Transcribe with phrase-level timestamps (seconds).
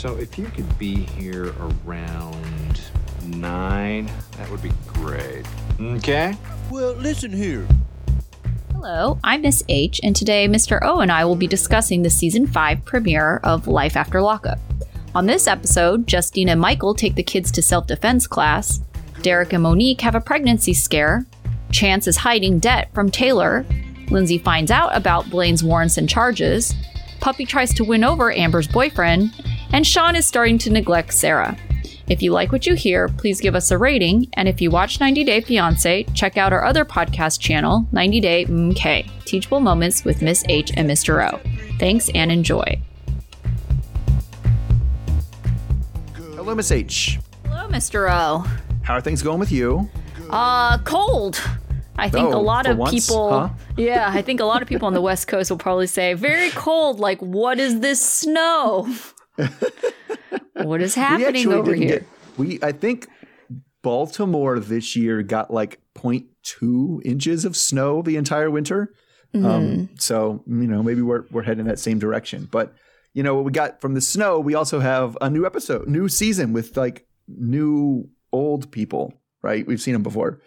[0.00, 2.80] So if you could be here around
[3.26, 5.44] nine, that would be great.
[5.78, 6.34] Okay?
[6.70, 7.68] Well, listen here.
[8.72, 10.78] Hello, I'm Miss H, and today Mr.
[10.80, 14.58] O and I will be discussing the season 5 premiere of Life After Lockup.
[15.14, 18.80] On this episode, Justine and Michael take the kids to self defense class,
[19.20, 21.26] Derek and Monique have a pregnancy scare,
[21.72, 23.66] Chance is hiding debt from Taylor,
[24.10, 26.74] Lindsay finds out about Blaine's warrants and charges,
[27.20, 29.30] Puppy tries to win over Amber's boyfriend,
[29.72, 31.56] and Sean is starting to neglect Sarah.
[32.08, 34.28] If you like what you hear, please give us a rating.
[34.32, 38.44] And if you watch 90 Day Fiance, check out our other podcast channel, 90 Day
[38.46, 41.32] MK Teachable Moments with Miss H and Mr.
[41.32, 41.38] O.
[41.78, 42.80] Thanks and enjoy.
[46.34, 47.20] Hello, Miss H.
[47.46, 48.08] Hello, Mr.
[48.10, 48.44] O.
[48.82, 49.88] How are things going with you?
[50.30, 51.40] Uh, cold.
[51.96, 53.48] I think Oh, a lot of once, people, huh?
[53.76, 56.50] yeah, I think a lot of people on the West Coast will probably say, very
[56.50, 56.98] cold.
[56.98, 58.88] Like, what is this snow?
[60.54, 62.00] what is happening over here?
[62.00, 63.08] get- we I think
[63.82, 68.94] Baltimore this year got like 0.2 inches of snow the entire winter.
[69.34, 69.46] Mm-hmm.
[69.46, 72.48] Um, so you know maybe we're we're heading that same direction.
[72.50, 72.74] But
[73.14, 76.08] you know what we got from the snow, we also have a new episode, new
[76.08, 79.14] season with like new old people.
[79.42, 80.40] Right, we've seen them before.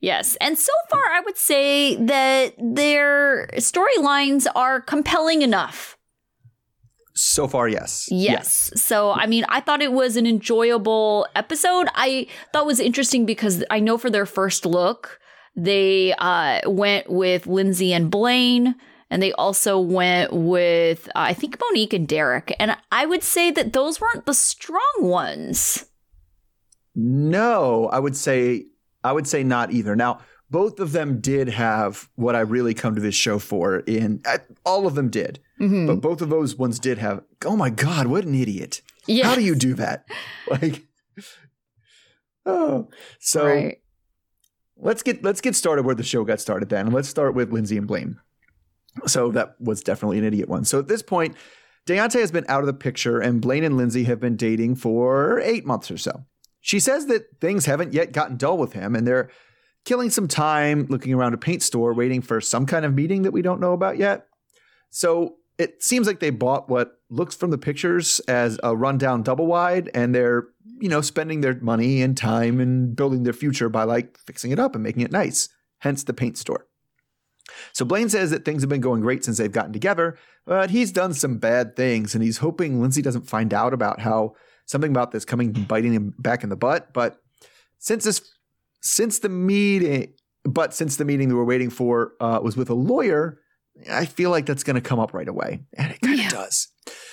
[0.00, 0.36] Yes.
[0.36, 5.97] And so far, I would say that their storylines are compelling enough.
[7.20, 8.08] So far, yes.
[8.12, 8.70] Yes.
[8.76, 11.88] So, I mean, I thought it was an enjoyable episode.
[11.96, 15.18] I thought it was interesting because I know for their first look,
[15.56, 18.76] they uh, went with Lindsay and Blaine,
[19.10, 22.54] and they also went with, uh, I think, Monique and Derek.
[22.60, 25.86] And I would say that those weren't the strong ones.
[26.94, 28.66] No, I would say
[29.02, 29.96] I would say not either.
[29.96, 33.80] Now, both of them did have what I really come to this show for.
[33.80, 34.22] In
[34.64, 35.86] all of them did, Mm-hmm.
[35.86, 37.22] but both of those ones did have.
[37.44, 38.82] Oh my God, what an idiot!
[39.06, 39.26] Yeah.
[39.26, 40.06] How do you do that?
[40.50, 40.86] Like,
[42.46, 42.88] oh,
[43.20, 43.78] so right.
[44.78, 46.70] let's get let's get started where the show got started.
[46.70, 48.18] Then let's start with Lindsay and Blaine.
[49.06, 50.64] So that was definitely an idiot one.
[50.64, 51.36] So at this point,
[51.86, 55.40] Deontay has been out of the picture, and Blaine and Lindsay have been dating for
[55.40, 56.24] eight months or so.
[56.60, 59.30] She says that things haven't yet gotten dull with him, and they're
[59.84, 63.32] killing some time looking around a paint store, waiting for some kind of meeting that
[63.32, 64.26] we don't know about yet.
[64.90, 69.46] So it seems like they bought what looks from the pictures as a rundown double
[69.46, 70.48] wide, and they're
[70.80, 74.58] you know spending their money and time and building their future by like fixing it
[74.58, 75.48] up and making it nice.
[75.80, 76.66] Hence the paint store.
[77.72, 80.92] So Blaine says that things have been going great since they've gotten together, but he's
[80.92, 84.34] done some bad things, and he's hoping Lindsay doesn't find out about how
[84.66, 86.92] something about this coming biting him back in the butt.
[86.92, 87.20] But
[87.78, 88.32] since this,
[88.82, 90.12] since the meeting,
[90.44, 93.40] but since the meeting that we're waiting for uh, was with a lawyer,
[93.90, 96.30] I feel like that's going to come up right away, and it kind of Yeah.
[96.30, 96.68] does.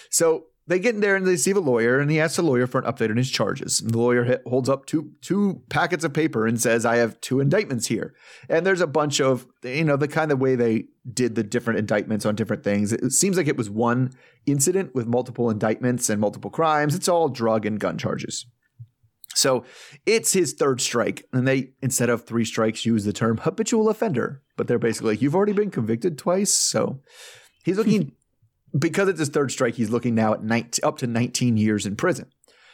[0.09, 2.65] So they get in there and they see the lawyer, and he asks the lawyer
[2.65, 3.81] for an update on his charges.
[3.81, 7.21] And the lawyer hit, holds up two two packets of paper and says, "I have
[7.21, 8.15] two indictments here."
[8.49, 11.77] And there's a bunch of you know the kind of way they did the different
[11.79, 12.91] indictments on different things.
[12.93, 14.11] It seems like it was one
[14.47, 16.95] incident with multiple indictments and multiple crimes.
[16.95, 18.47] It's all drug and gun charges.
[19.35, 19.65] So
[20.05, 24.41] it's his third strike, and they instead of three strikes use the term habitual offender.
[24.55, 27.01] But they're basically like, "You've already been convicted twice," so
[27.63, 28.13] he's looking
[28.79, 29.75] because it's his third strike.
[29.75, 32.27] He's looking now at 19, up to 19 years in prison.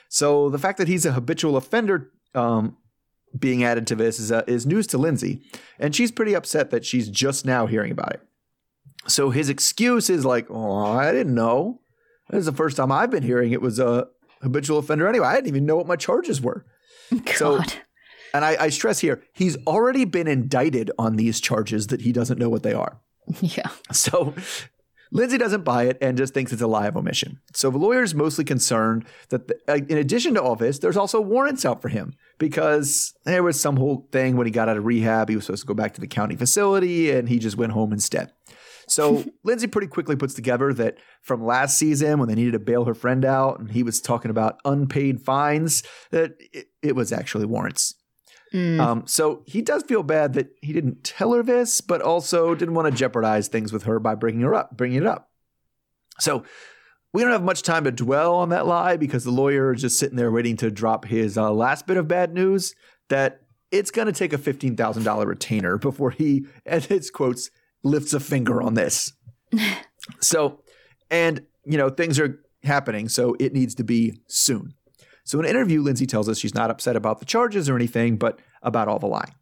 [0.08, 2.78] So the fact that he's a habitual offender um,
[3.38, 5.42] being added to this is, uh, is news to Lindsay,
[5.80, 8.22] and she's pretty upset that she's just now hearing about it.
[9.08, 11.82] So his excuse is like, "Oh, I didn't know.
[12.30, 14.08] This is the first time I've been hearing it was a
[14.41, 15.28] habitual offender anyway.
[15.28, 16.66] I didn't even know what my charges were."
[17.35, 17.74] So- God.
[18.34, 22.40] And I, I stress here, he's already been indicted on these charges that he doesn't
[22.40, 23.02] know what they are.
[23.41, 23.68] yeah.
[23.91, 24.34] So
[25.12, 27.41] Lindsay doesn't buy it and just thinks it's a lie of omission.
[27.53, 31.19] So the lawyer's mostly concerned that, the, uh, in addition to all this, there's also
[31.19, 34.85] warrants out for him because there was some whole thing when he got out of
[34.85, 35.28] rehab.
[35.28, 37.91] He was supposed to go back to the county facility and he just went home
[37.91, 38.31] instead.
[38.91, 42.85] So Lindsay pretty quickly puts together that from last season when they needed to bail
[42.85, 47.46] her friend out and he was talking about unpaid fines, that it, it was actually
[47.46, 47.96] warrants.
[48.53, 48.79] Mm.
[48.82, 52.73] Um, so he does feel bad that he didn't tell her this, but also didn't
[52.73, 55.29] want to jeopardize things with her by bringing her up, bringing it up.
[56.20, 56.44] So
[57.14, 59.97] we don't have much time to dwell on that lie because the lawyer is just
[59.97, 62.76] sitting there waiting to drop his uh, last bit of bad news
[63.09, 63.41] that
[63.72, 67.49] it's going to take a fifteen thousand dollar retainer before he, as his quotes,
[67.84, 69.14] lifts a finger on this.
[70.20, 70.62] so,
[71.10, 74.74] and you know things are happening, so it needs to be soon.
[75.24, 78.18] So in an interview, Lindsay tells us she's not upset about the charges or anything,
[78.18, 79.36] but about all the lying.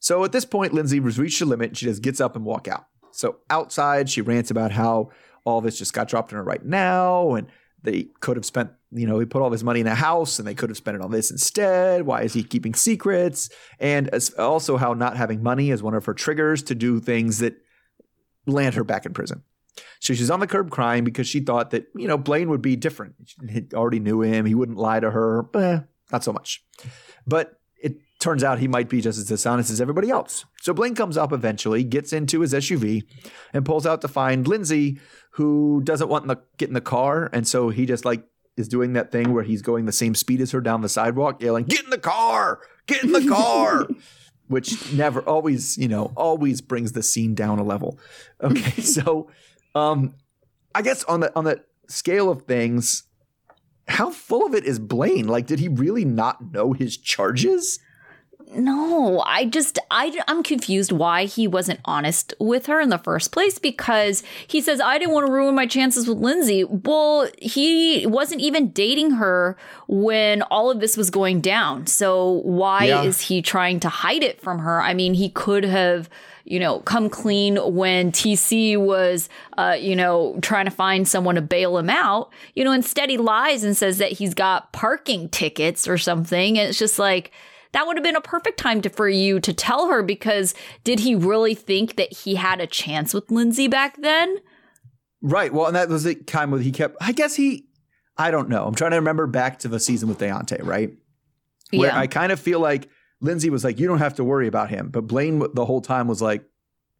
[0.00, 1.70] So at this point, Lindsay has reached her limit.
[1.70, 2.86] And she just gets up and walk out.
[3.12, 5.10] So outside, she rants about how
[5.44, 7.48] all this just got dropped on her right now, and
[7.82, 10.48] they could have spent, you know, he put all his money in a house and
[10.48, 12.02] they could have spent it on this instead.
[12.02, 13.48] Why is he keeping secrets?
[13.78, 17.38] And as, also how not having money is one of her triggers to do things
[17.38, 17.54] that
[18.50, 19.42] land her back in prison.
[20.00, 22.76] So she's on the curb crying because she thought that, you know, Blaine would be
[22.76, 23.14] different.
[23.48, 24.44] He already knew him.
[24.46, 25.46] He wouldn't lie to her.
[25.54, 25.80] Eh,
[26.12, 26.64] not so much.
[27.26, 30.44] But it turns out he might be just as dishonest as everybody else.
[30.60, 33.04] So Blaine comes up eventually, gets into his SUV,
[33.52, 34.98] and pulls out to find Lindsay,
[35.32, 37.30] who doesn't want to get in the car.
[37.32, 38.24] And so he just like
[38.56, 41.40] is doing that thing where he's going the same speed as her down the sidewalk,
[41.40, 42.60] yelling, Get in the car!
[42.86, 43.86] Get in the car!
[44.48, 47.98] Which never always, you know, always brings the scene down a level.
[48.42, 49.30] Okay, so
[49.74, 50.14] um
[50.74, 53.04] I guess on the on the scale of things,
[53.88, 55.28] how full of it is Blaine?
[55.28, 57.78] Like, did he really not know his charges?
[58.54, 63.30] No, I just I I'm confused why he wasn't honest with her in the first
[63.30, 66.64] place because he says I didn't want to ruin my chances with Lindsay.
[66.64, 69.56] Well, he wasn't even dating her
[69.86, 71.86] when all of this was going down.
[71.86, 73.02] So why Yeah.
[73.02, 74.80] is he trying to hide it from her?
[74.80, 76.08] I mean, he could have
[76.44, 79.28] you know, come clean when TC was,
[79.58, 82.30] uh, you know, trying to find someone to bail him out.
[82.54, 86.58] You know, instead he lies and says that he's got parking tickets or something.
[86.58, 87.32] And it's just like,
[87.72, 90.54] that would have been a perfect time to, for you to tell her because
[90.84, 94.36] did he really think that he had a chance with Lindsay back then?
[95.20, 95.52] Right.
[95.52, 96.96] Well, and that was the time where he kept.
[97.00, 97.66] I guess he.
[98.16, 98.64] I don't know.
[98.64, 100.92] I'm trying to remember back to the season with Deontay, right?
[101.70, 101.98] Where yeah.
[101.98, 102.88] I kind of feel like
[103.20, 106.08] Lindsay was like, "You don't have to worry about him," but Blaine the whole time
[106.08, 106.44] was like,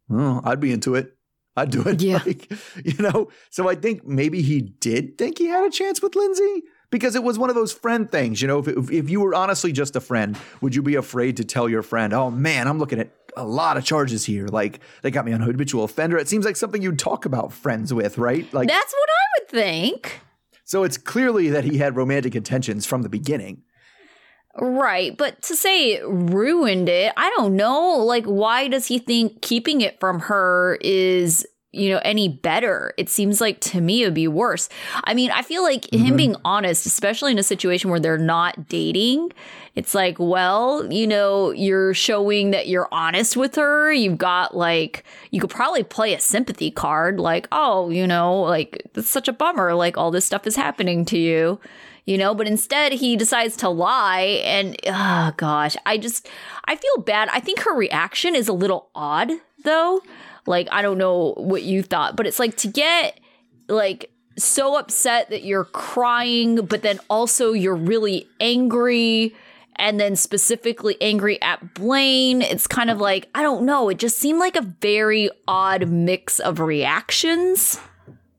[0.09, 1.15] "Oh, I'd be into it.
[1.55, 2.21] I'd do it." Yeah.
[2.25, 2.51] Like,
[2.83, 3.29] you know.
[3.49, 7.23] So I think maybe he did think he had a chance with Lindsay because it
[7.23, 8.41] was one of those friend things.
[8.41, 11.37] You know, if if, if you were honestly just a friend, would you be afraid
[11.37, 14.47] to tell your friend, "Oh man, I'm looking at." A lot of charges here.
[14.47, 16.17] Like they got me on habitual offender.
[16.17, 18.51] It seems like something you'd talk about friends with, right?
[18.51, 20.19] Like That's what I would think.
[20.65, 23.61] so it's clearly that he had romantic intentions from the beginning.
[24.59, 25.15] Right.
[25.15, 27.97] But to say it ruined it, I don't know.
[27.99, 32.93] Like, why does he think keeping it from her is, you know, any better?
[32.97, 34.69] It seems like to me it would be worse.
[35.03, 36.15] I mean, I feel like him mm-hmm.
[36.15, 39.31] being honest, especially in a situation where they're not dating,
[39.75, 43.93] it's like, well, you know, you're showing that you're honest with her.
[43.93, 48.81] You've got like, you could probably play a sympathy card, like, oh, you know, like,
[48.95, 49.75] it's such a bummer.
[49.75, 51.59] Like, all this stuff is happening to you
[52.05, 56.27] you know but instead he decides to lie and oh gosh i just
[56.65, 59.29] i feel bad i think her reaction is a little odd
[59.63, 60.01] though
[60.49, 63.19] like i don't know what you thought but it's like to get
[63.69, 69.33] like so upset that you're crying but then also you're really angry
[69.75, 72.41] and then specifically angry at Blaine.
[72.41, 76.41] It's kind of like, I don't know, it just seemed like a very odd mix
[76.41, 77.79] of reactions.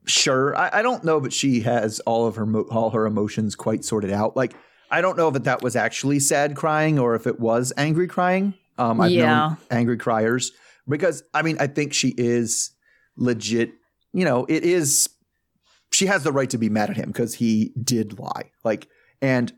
[0.05, 3.55] Sure, I, I don't know but she has all of her mo- all her emotions
[3.55, 4.37] quite sorted out.
[4.37, 4.55] Like
[4.91, 8.55] I don't know that that was actually sad crying or if it was angry crying.
[8.77, 9.27] Um, I've Yeah.
[9.49, 10.53] known angry criers
[10.91, 12.73] because I mean I think she is
[13.17, 13.73] legit.
[14.13, 15.09] You know, it is.
[15.93, 18.51] She has the right to be mad at him because he did lie.
[18.65, 18.87] Like,
[19.23, 19.53] and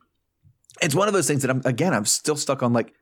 [0.80, 2.72] it's one of those things that I'm again I'm still stuck on.
[2.72, 2.94] Like,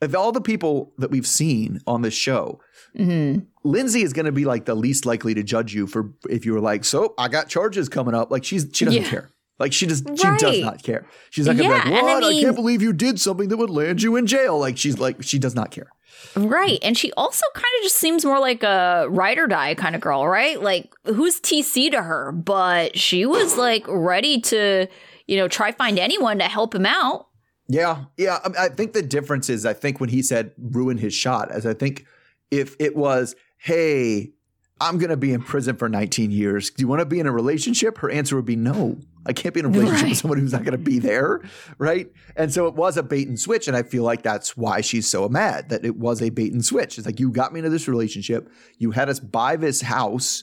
[0.00, 2.60] of all the people that we've seen on this show,
[2.96, 6.44] hmm Lindsay is going to be like the least likely to judge you for if
[6.44, 8.32] you were like, so I got charges coming up.
[8.32, 9.08] Like she's she doesn't Yeah.
[9.08, 9.30] care.
[9.60, 11.06] Like she does she does not care.
[11.30, 12.24] She's not gonna Yeah, be like, what?
[12.24, 14.58] I, mean- can't believe you did something that would land you in jail.
[14.58, 15.91] Like she's like she does not care.
[16.36, 16.78] Right.
[16.82, 20.00] And she also kind of just seems more like a ride or die kind of
[20.00, 20.60] girl, right?
[20.60, 22.32] Like, who's TC to her?
[22.32, 24.86] But she was like ready to,
[25.26, 27.28] you know, try find anyone to help him out.
[27.68, 28.38] Yeah, yeah.
[28.44, 31.66] I, I think the difference is I think when he said ruin his shot, as
[31.66, 32.06] I think
[32.50, 34.32] if it was, hey,
[34.80, 36.70] I'm gonna be in prison for 19 years.
[36.70, 37.98] Do you want to be in a relationship?
[37.98, 38.98] Her answer would be no.
[39.26, 40.08] I can't be in a relationship Right.
[40.10, 41.42] with someone who's not gonna be there,
[41.78, 42.10] right?
[42.36, 45.06] And so it was a bait and switch, and I feel like that's why she's
[45.08, 46.98] so mad that it was a bait and switch.
[46.98, 50.42] It's like you got me into this relationship, you had us buy this house,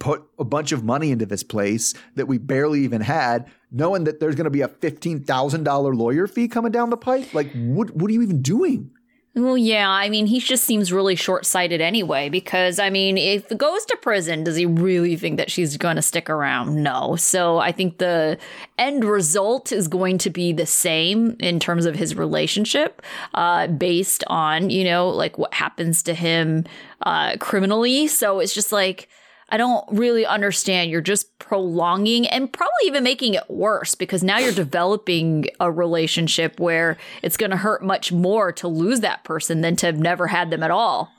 [0.00, 4.18] put a bunch of money into this place that we barely even had, knowing that
[4.18, 7.32] there's going to be a fifteen thousand dollar lawyer fee coming down the pipe.
[7.32, 8.90] Like, what what are you even doing?
[9.32, 13.48] Well, yeah, I mean, he just seems really short sighted anyway, because, I mean, if
[13.48, 16.82] he goes to prison, does he really think that she's going to stick around?
[16.82, 17.14] No.
[17.14, 18.38] So I think the
[18.76, 23.02] end result is going to be the same in terms of his relationship,
[23.34, 26.64] uh, based on, you know, like what happens to him
[27.02, 28.08] uh, criminally.
[28.08, 29.08] So it's just like,
[29.50, 30.90] I don't really understand.
[30.90, 36.60] You're just prolonging and probably even making it worse because now you're developing a relationship
[36.60, 40.28] where it's going to hurt much more to lose that person than to have never
[40.28, 41.10] had them at all.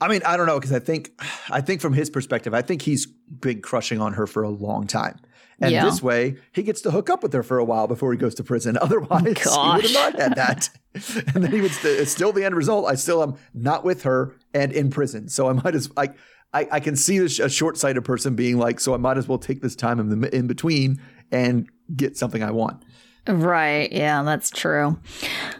[0.00, 1.12] I mean, I don't know because I think
[1.50, 4.86] I think from his perspective, I think he's been crushing on her for a long
[4.86, 5.20] time,
[5.60, 5.84] And Yeah.
[5.84, 8.34] this way, he gets to hook up with her for a while before he goes
[8.36, 8.76] to prison.
[8.80, 10.70] Otherwise, he would have not had that.
[11.34, 11.70] and then he would.
[11.70, 12.86] St- it's still the end result.
[12.88, 15.28] I still am not with her and in prison.
[15.28, 16.16] So I might as like.
[16.54, 19.62] I, I can see a short-sighted person being like, so I might as well take
[19.62, 22.82] this time in the in between and get something I want.
[23.26, 23.90] Right.
[23.92, 24.98] Yeah, that's true.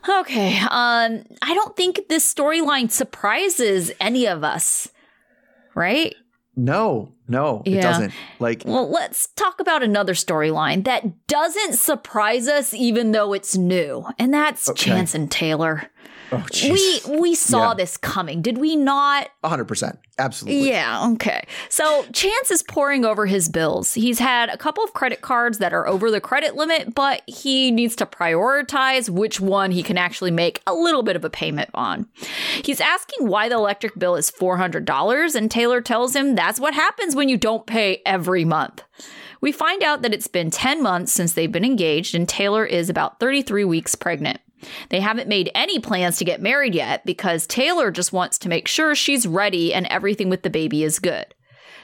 [0.08, 0.58] Okay.
[0.58, 4.88] Um, I don't think this storyline surprises any of us.
[5.74, 6.14] Right?
[6.54, 7.78] No, no, Yeah.
[7.78, 8.12] it doesn't.
[8.38, 14.04] Like, Well, let's talk about another storyline that doesn't surprise us even though it's new.
[14.18, 14.90] And that's Okay.
[14.90, 15.84] Chance and Taylor.
[16.32, 17.74] Oh, We we saw Yeah.
[17.74, 19.28] this coming, did we not?
[19.44, 20.68] hundred percent, absolutely.
[20.70, 21.44] Yeah, okay.
[21.68, 23.94] So Chance is pouring over his bills.
[23.94, 27.70] He's had a couple of credit cards that are over the credit limit, but he
[27.70, 31.70] needs to prioritize which one he can actually make a little bit of a payment
[31.74, 32.06] on.
[32.64, 37.14] He's asking why the electric bill is $400, and Taylor tells him that's what happens
[37.14, 38.82] when you don't pay every month.
[39.40, 42.88] We find out that it's been 10 months since they've been engaged, and Taylor is
[42.88, 44.38] about 33 weeks pregnant.
[44.90, 48.68] They haven't made any plans to get married yet because Taylor just wants to make
[48.68, 51.34] sure she's ready and everything with the baby is good.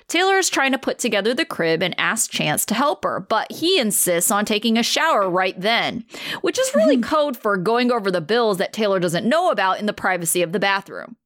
[0.08, 3.52] Taylor is trying to put together the crib and asks Chance to help her, but
[3.52, 6.06] he insists on taking a shower right then,
[6.40, 7.08] which is really mm-hmm.
[7.08, 10.52] code for going over the bills that Taylor doesn't know about in the privacy of
[10.52, 11.16] the bathroom.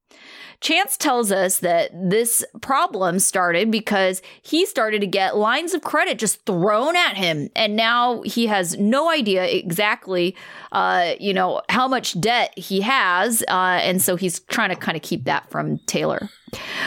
[0.61, 6.19] Chance tells us that this problem started because he started to get lines of credit
[6.19, 10.35] just thrown at him, and now he has no idea exactly,
[10.71, 14.95] uh, you know, how much debt he has, uh, and so he's trying to kind
[14.95, 16.29] of keep that from Taylor.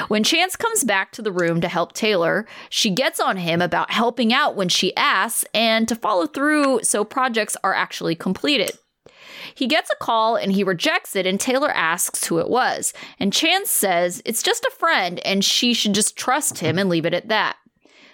[0.09, 3.91] When Chance comes back to the room to help Taylor, she gets on him about
[3.91, 8.79] helping out when she asks and to follow through so projects are actually completed.
[9.57, 12.93] He gets a call and he rejects it, and Taylor asks who it was.
[13.19, 17.07] And Chance says it's just a friend and she should just trust him and leave
[17.07, 17.57] it at that.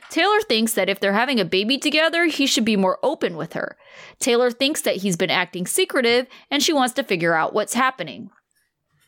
[0.09, 3.55] Taylor thinks that if they're having a baby together, he should be more open with
[3.55, 3.77] her.
[4.21, 8.31] Taylor thinks that he's been acting secretive and she wants to figure out what's happening.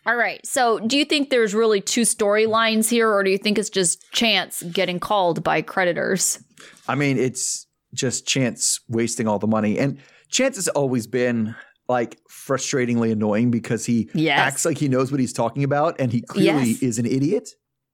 [0.06, 3.58] All right, so do you think there's really two storylines here, or do you think
[3.58, 6.42] it's just Chance getting called by creditors?
[6.86, 9.78] I mean, it's just Chance wasting all the money.
[9.78, 9.98] And
[10.30, 11.54] Chance has always been
[11.88, 14.38] like frustratingly annoying because he Yes.
[14.38, 16.82] acts like he knows what he's talking about and he clearly Yes.
[16.82, 17.50] is an idiot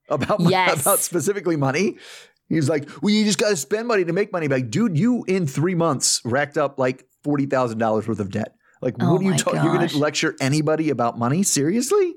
[0.08, 0.82] about Yes.
[0.82, 1.96] about specifically money.
[2.48, 4.48] He's like, well, you just got to spend money to make money.
[4.48, 8.54] Like, dude, you in three months racked up like forty thousand dollars worth of debt.
[8.82, 9.62] Like, Oh what are you talking?
[9.62, 11.42] You're going to lecture anybody about money?
[11.42, 12.14] Seriously?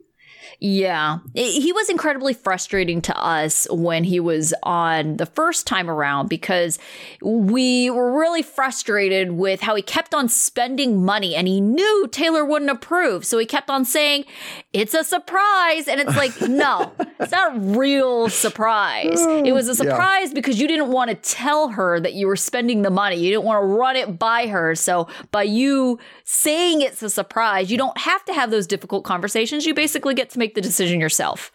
[0.59, 1.19] Yeah.
[1.33, 6.79] He was incredibly frustrating to us when he was on the first time around because
[7.21, 12.45] we were really frustrated with how he kept on spending money and he knew Taylor
[12.45, 13.25] wouldn't approve.
[13.25, 14.25] So he kept on saying,
[14.71, 15.87] it's a surprise.
[15.87, 19.19] And it's like, no, it's not a real surprise.
[19.45, 22.81] It was a surprise because you didn't want to tell her that you were spending
[22.81, 23.17] the money.
[23.17, 24.75] You didn't want to run it by her.
[24.75, 25.99] So by you
[26.33, 29.65] saying it's a surprise, you don't have to have those difficult conversations.
[29.65, 31.51] You basically get to make the decision yourself.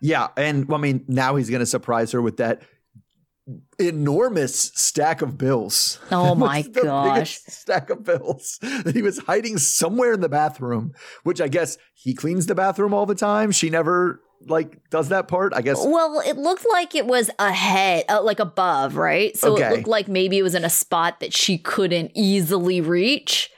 [0.00, 2.62] Yeah, and well, I mean, now he's going to surprise her with that
[3.78, 5.98] enormous stack of bills.
[6.10, 7.38] Oh my gosh.
[7.46, 10.92] stack of bills that he was hiding somewhere in the bathroom.
[11.22, 13.52] Which I guess he cleans the bathroom all the time.
[13.52, 15.54] She never like does that part.
[15.54, 15.78] I guess.
[15.84, 19.36] Well, it looked like it was ahead, uh, like above, right?
[19.36, 19.66] So Okay.
[19.66, 23.50] it looked like maybe it was in a spot that she couldn't easily reach.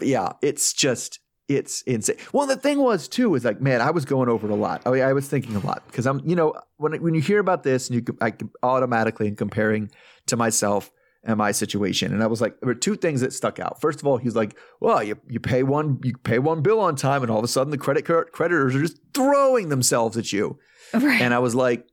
[0.00, 2.16] Yeah, it's just it's insane.
[2.32, 4.82] Well, the thing was too is like, man, I was going over it a lot.
[4.86, 7.20] Oh, I, mean, I was thinking a lot because I'm, you know, when when you
[7.20, 8.32] hear about this and you, I
[8.62, 9.90] automatically am comparing
[10.26, 10.90] to myself
[11.24, 13.80] and my situation, and I was like, there were two things that stuck out.
[13.80, 16.96] First of all, he's like, well, you you pay one you pay one bill on
[16.96, 20.32] time, and all of a sudden the credit card creditors are just throwing themselves at
[20.32, 20.58] you.
[20.94, 21.20] Right.
[21.20, 21.86] And I was like,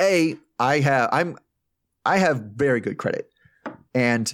[0.00, 1.36] A, I have I'm
[2.04, 3.28] I have very good credit.
[3.94, 4.32] And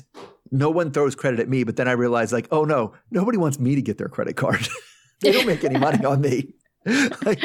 [0.52, 3.58] no one throws credit at me, but then I realized like, oh no, nobody wants
[3.58, 4.68] me to get their credit card.
[5.20, 6.54] they don't make any money on me.
[7.24, 7.40] like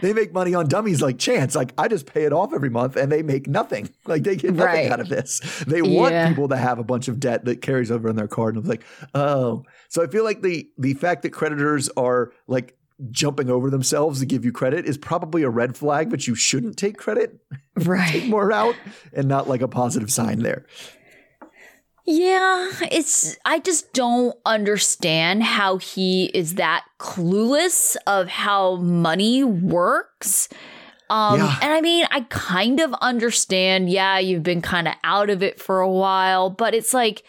[0.00, 1.54] they make money on dummies like chance.
[1.56, 3.90] Like I just pay it off every month and they make nothing.
[4.06, 4.92] Like they get nothing Right.
[4.92, 5.40] out of this.
[5.66, 6.28] They want Yeah.
[6.28, 8.54] people to have a bunch of debt that carries over on their card.
[8.54, 8.84] And I'm like,
[9.14, 9.64] oh.
[9.88, 12.76] So I feel like the the fact that creditors are like
[13.10, 16.76] jumping over themselves to give you credit is probably a red flag, but you shouldn't
[16.78, 17.38] take credit,
[18.08, 18.74] take more out,
[19.12, 20.64] and not like a positive sign there.
[22.06, 30.48] Yeah, it's I just don't understand how he is that clueless of how money works.
[31.10, 31.58] Um Yeah.
[31.60, 35.60] and I mean, I kind of understand, yeah, you've been kind of out of it
[35.60, 37.24] for a while, but it's like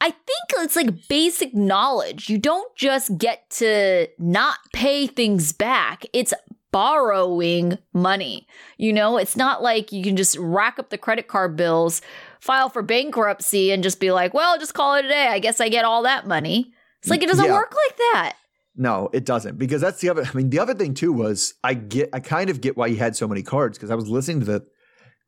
[0.00, 2.28] I think it's like basic knowledge.
[2.28, 6.04] You don't just get to not pay things back.
[6.12, 6.34] It's
[6.72, 8.46] borrowing money.
[8.76, 12.02] You know, it's not like you can just rack up the credit card bills,
[12.44, 15.28] file for bankruptcy, and just be like, well, just call it a day.
[15.28, 16.72] I guess I get all that money.
[17.00, 17.52] It's like it doesn't Yeah.
[17.54, 18.36] work like that.
[18.76, 20.24] No, it doesn't because that's the other.
[20.24, 22.96] I mean, the other thing too was I get, I kind of get why he
[22.96, 24.66] had so many cards because I was listening to the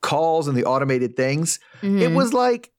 [0.03, 1.59] calls and the automated things.
[1.83, 2.15] It Mhm.
[2.15, 2.71] was like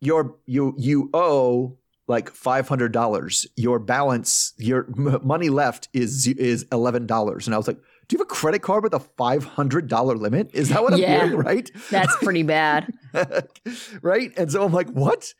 [0.00, 1.76] your you you owe
[2.08, 3.46] like five hundred dollars.
[3.56, 7.78] Your balance, your m- money left is is eleven dollars, and I was like,
[8.10, 10.50] "Do you have a credit card with a five hundred dollar limit?
[10.52, 11.24] Is that what I'm Yeah.
[11.26, 11.38] hearing?
[11.38, 11.70] Right?
[11.90, 12.92] That's pretty bad.
[14.02, 14.32] right?
[14.36, 15.32] And so I'm like, what?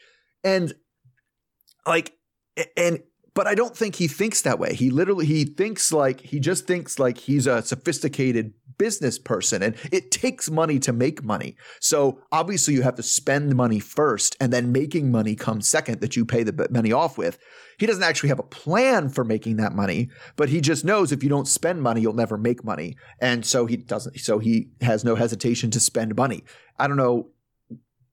[0.45, 0.73] And
[1.85, 2.13] like,
[2.77, 3.03] and
[3.35, 4.75] but I don't think he thinks that way.
[4.75, 9.75] He literally he thinks like he just thinks like he's a sophisticated business person and
[9.93, 11.55] it takes money to make money.
[11.81, 16.17] So obviously you have to spend money first and then making money comes second that
[16.17, 17.39] you pay the money off with.
[17.79, 21.23] He doesn't actually have a plan for making that money, but he just knows if
[21.23, 22.97] you don't spend money you'll never make money.
[23.21, 26.45] And so he doesn't so he has no hesitation to spend money.
[26.79, 27.29] I don't know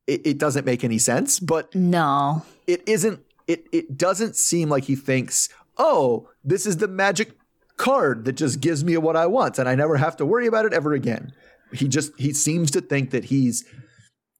[0.05, 2.43] it, it doesn't make any sense, but No.
[2.65, 5.47] it isn't it it doesn't seem like he thinks,
[5.77, 7.29] "Oh, this is the magic
[7.77, 10.65] card that just gives me what I want and I never have to worry about
[10.65, 11.31] it ever again."
[11.73, 13.65] He just he seems to think that he's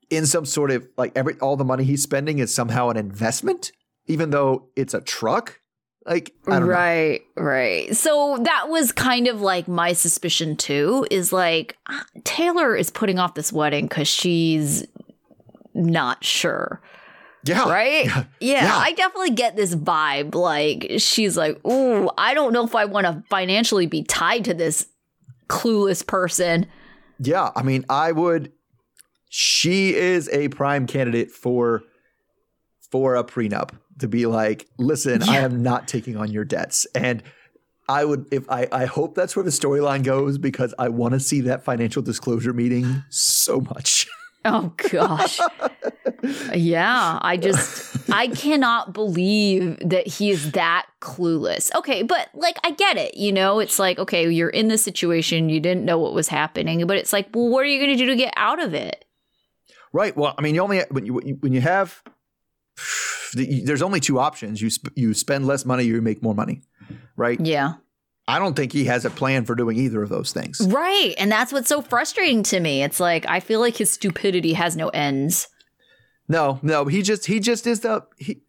[0.10, 3.72] in some sort of like every all the money he's spending is somehow an investment
[4.08, 5.60] even though it's a truck.
[6.06, 6.68] Like don't know.
[6.68, 7.94] right, right.
[7.96, 11.06] So that was kind of like my suspicion too.
[11.12, 11.78] Is like
[12.24, 14.86] Taylor is putting off this wedding because she's
[15.74, 16.82] not sure,
[17.48, 17.70] Yeah.
[17.70, 18.06] right?
[18.06, 18.78] Yeah, Yeah.
[18.78, 20.36] I definitely get this vibe.
[20.36, 24.54] Like she's like, "Ooh, I don't know if I want to financially be tied to
[24.54, 24.88] this
[25.48, 26.68] clueless person."
[27.20, 28.52] Yeah, I mean, I would.
[29.30, 31.84] She is a prime candidate for
[32.92, 37.24] for a prenup to be like, listen, I am not taking on your debts, and
[37.90, 41.20] I would if I I hope that's where the storyline goes because I want to
[41.20, 44.08] see that financial disclosure meeting so much.
[44.48, 45.40] Oh gosh.
[46.56, 51.74] yeah, I just I cannot believe that he is that clueless.
[51.76, 55.50] Okay, but like I get it, you know, it's like okay, you're in this situation,
[55.50, 58.04] you didn't know what was happening, but it's like, well, what are you going to
[58.04, 59.04] do to get out of it?
[59.94, 60.16] right.
[60.16, 62.04] Well, I mean, you only when you when you, when you have
[63.34, 64.62] there's only two options.
[64.62, 66.62] You sp- you spend less money, you make more money,
[67.16, 67.40] right?
[67.40, 67.74] Yeah.
[68.28, 70.60] I don't think he has a plan for doing either of those things.
[70.70, 72.84] Right, and that's what's so frustrating to me.
[72.84, 75.48] It's like I feel like his stupidity has no ends.
[76.28, 78.42] No, no, he just he just is the he.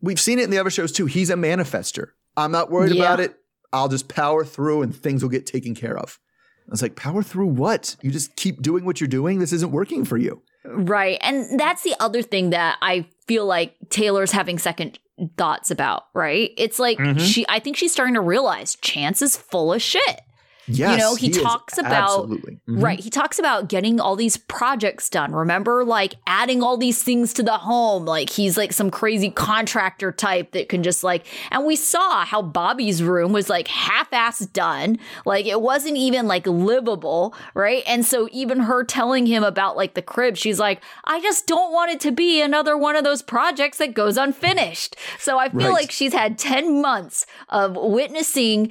[0.00, 1.06] We've seen it in the other shows too.
[1.06, 2.08] He's a manifester.
[2.36, 3.02] I'm not worried Yeah.
[3.02, 3.34] about it.
[3.72, 6.18] I'll just power through and things will get taken care of.
[6.66, 7.96] I was like, power through what?
[8.00, 9.40] You just keep doing what you're doing.
[9.40, 10.42] This isn't working for you.
[10.64, 11.18] Right.
[11.20, 14.98] And that's the other thing that I feel like Taylor's having second
[15.36, 16.50] thoughts about, right?
[16.56, 17.20] It's like Mhm.
[17.20, 20.20] she I think she's starting to realize Chance is full of shit.
[20.68, 22.58] Yes, you know, he is talks about- Mhm.
[22.66, 23.00] Right.
[23.00, 25.32] He talks about getting all these projects done.
[25.32, 28.04] Remember, like adding all these things to the home.
[28.04, 32.42] Like he's like some crazy contractor type that can just like, and we saw how
[32.42, 34.98] Bobby's room was like half ass done.
[35.24, 37.34] Like it wasn't even like livable.
[37.54, 37.82] Right.
[37.86, 41.72] And so even her telling him about like the crib, she's like, I just don't
[41.72, 44.96] want it to be another one of those projects that goes unfinished.
[45.18, 45.72] So I feel Right.
[45.72, 48.70] like she's had 10 months of witnessing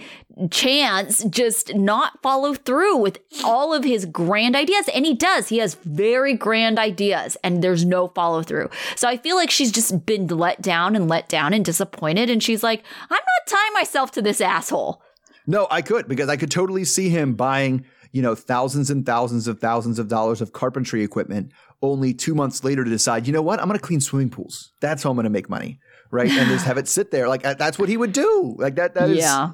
[0.51, 4.89] Chance just not follow through with all of his grand ideas.
[4.93, 5.47] And he does.
[5.47, 8.69] He has very grand ideas and there's no follow through.
[8.95, 12.29] So I feel like she's just been let down and let down and disappointed.
[12.29, 15.01] And she's like, I'm not tying myself to this asshole.
[15.47, 19.47] No, I could because I could totally see him buying, you know, thousands and thousands
[19.47, 23.41] of thousands of dollars of carpentry equipment only two months later to decide, you know
[23.41, 24.73] what, I'm going to clean swimming pools.
[24.81, 25.79] That's how I'm going to make money,
[26.11, 26.29] right?
[26.29, 27.29] And just have it sit there.
[27.29, 28.55] Like uh, that's what he would do.
[28.57, 28.93] Like that.
[28.95, 29.19] That is.
[29.19, 29.51] yeah.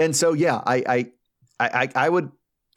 [0.00, 1.10] And so, yeah, I, I,
[1.60, 2.30] I, I- I would.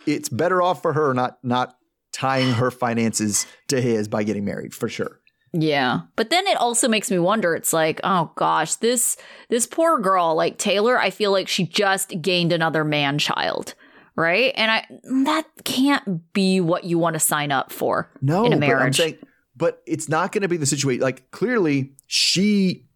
[0.06, 1.76] It's better off for her not not
[2.12, 5.20] tying her finances to his by getting married for sure.
[5.54, 6.02] Yeah.
[6.16, 9.18] But then it also makes me wonder it's like, oh gosh, this
[9.50, 13.76] this poor girl like Taylor, I feel like she just gained another man child,
[14.16, 14.52] right?
[14.56, 14.86] And I
[15.26, 18.94] that can't be what you want to sign up for No, in a but I'm
[18.94, 19.18] saying,
[19.56, 21.02] but it's not going to be the situation.
[21.02, 22.88] Like clearly, she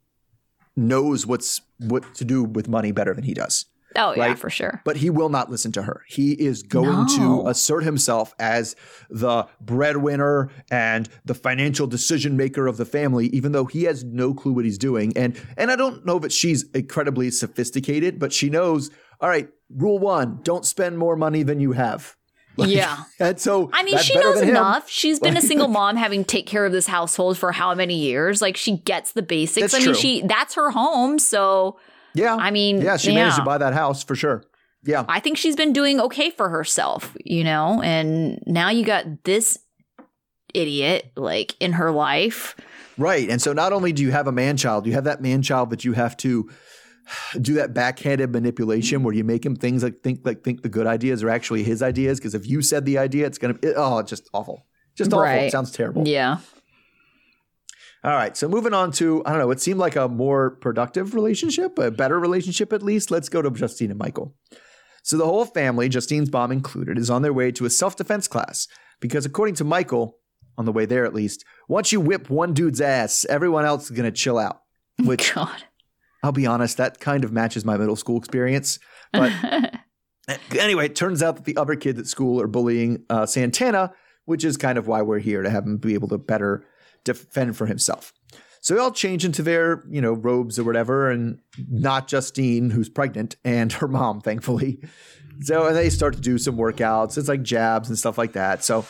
[0.76, 3.66] knows what's what to do with money better than he does.
[3.98, 4.82] Oh yeah, for sure.
[4.86, 6.04] But he will not listen to her.
[6.08, 8.76] He is going to assert himself as
[9.10, 14.34] the breadwinner and the financial decision maker of the family, even though he has no
[14.34, 15.16] clue what he's doing.
[15.18, 18.90] And and I don't know that she's incredibly sophisticated, but she knows.
[19.20, 22.16] All right, rule one: don't spend more money than you have.
[22.58, 23.04] Like, Yeah.
[23.20, 24.90] And so I mean, she knows enough.
[24.90, 28.00] She's been a single mom having to take care of this household for how many
[28.00, 28.42] years?
[28.42, 29.76] Like she gets the basics.
[29.76, 29.94] I mean, true.
[29.94, 31.78] she that's her home, so
[32.18, 32.36] Yeah.
[32.36, 34.44] I mean, yeah, she managed to buy that house for sure.
[34.84, 35.06] Yeah.
[35.08, 39.58] I think she's been doing okay for herself, you know, and now you got this
[40.54, 42.56] idiot like in her life.
[42.98, 43.30] Right.
[43.30, 45.70] And so not only do you have a man child, you have that man child
[45.72, 46.50] that you have to
[47.40, 50.86] do that backhanded manipulation where you make him things like think like think the good
[50.88, 54.00] ideas are actually his ideas because if you said the idea it's gonna it, oh
[54.00, 55.44] it's just awful just awful Right.
[55.44, 56.40] it sounds terrible Yeah.
[58.04, 61.14] All right so moving on to i don't know it seemed like a more productive
[61.14, 64.36] relationship a better relationship at least let's go to justine and michael
[65.04, 68.68] so the whole family justine's mom included is on their way to a self-defense class
[69.00, 70.18] because according to michael
[70.58, 73.92] on the way there at least once you whip one dude's ass everyone else is
[73.92, 74.62] gonna chill out
[75.04, 75.64] which God.
[76.24, 78.80] I'll be honest, that kind of matches my middle school experience.
[79.14, 79.32] But
[80.58, 83.94] anyway, it turns out that the other kids at school are bullying uh, Santana,
[84.26, 86.66] which is kind of why we're here to have him be able to better
[87.14, 88.14] defend for himself.
[88.62, 91.40] So they all change into their, you know, robes or whatever, and
[91.70, 94.80] not Justine, who's pregnant, and her mom, thankfully.
[95.42, 97.18] So and they start to do some workouts.
[97.18, 98.64] It's like jabs and stuff like that.
[98.64, 98.86] So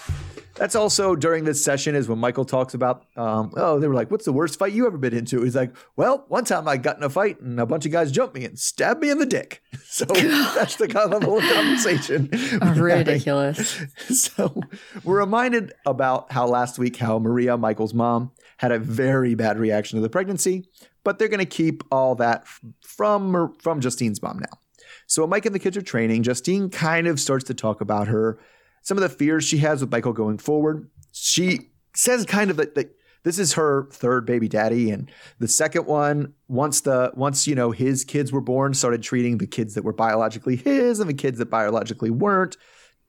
[0.57, 4.11] that's also during this session is when Michael talks about, um, oh, they were like,
[4.11, 5.43] what's the worst fight you ever been into?
[5.43, 8.11] He's like, well, one time I got in a fight and a bunch of guys
[8.11, 9.61] jumped me and stabbed me in the dick.
[9.89, 12.29] So that's the kind of level of conversation.
[12.61, 13.83] Ridiculous.
[14.09, 14.61] So
[15.03, 19.97] we're reminded about how last week how Maria, Michael's mom, had a very bad reaction
[19.97, 20.65] to the pregnancy,
[21.03, 22.45] but they're going to keep all that
[22.81, 24.59] from from Justine's mom now.
[25.07, 28.07] So when Mike and the kids are training, Justine kind of starts to talk about
[28.07, 28.37] her
[28.81, 30.89] some of the fears she has with Michael going forward.
[31.11, 35.85] She says kind of that, that this is her third baby daddy, and the second
[35.85, 39.83] one, once the once you know his kids were born, started treating the kids that
[39.83, 42.55] were biologically his and the kids that biologically weren't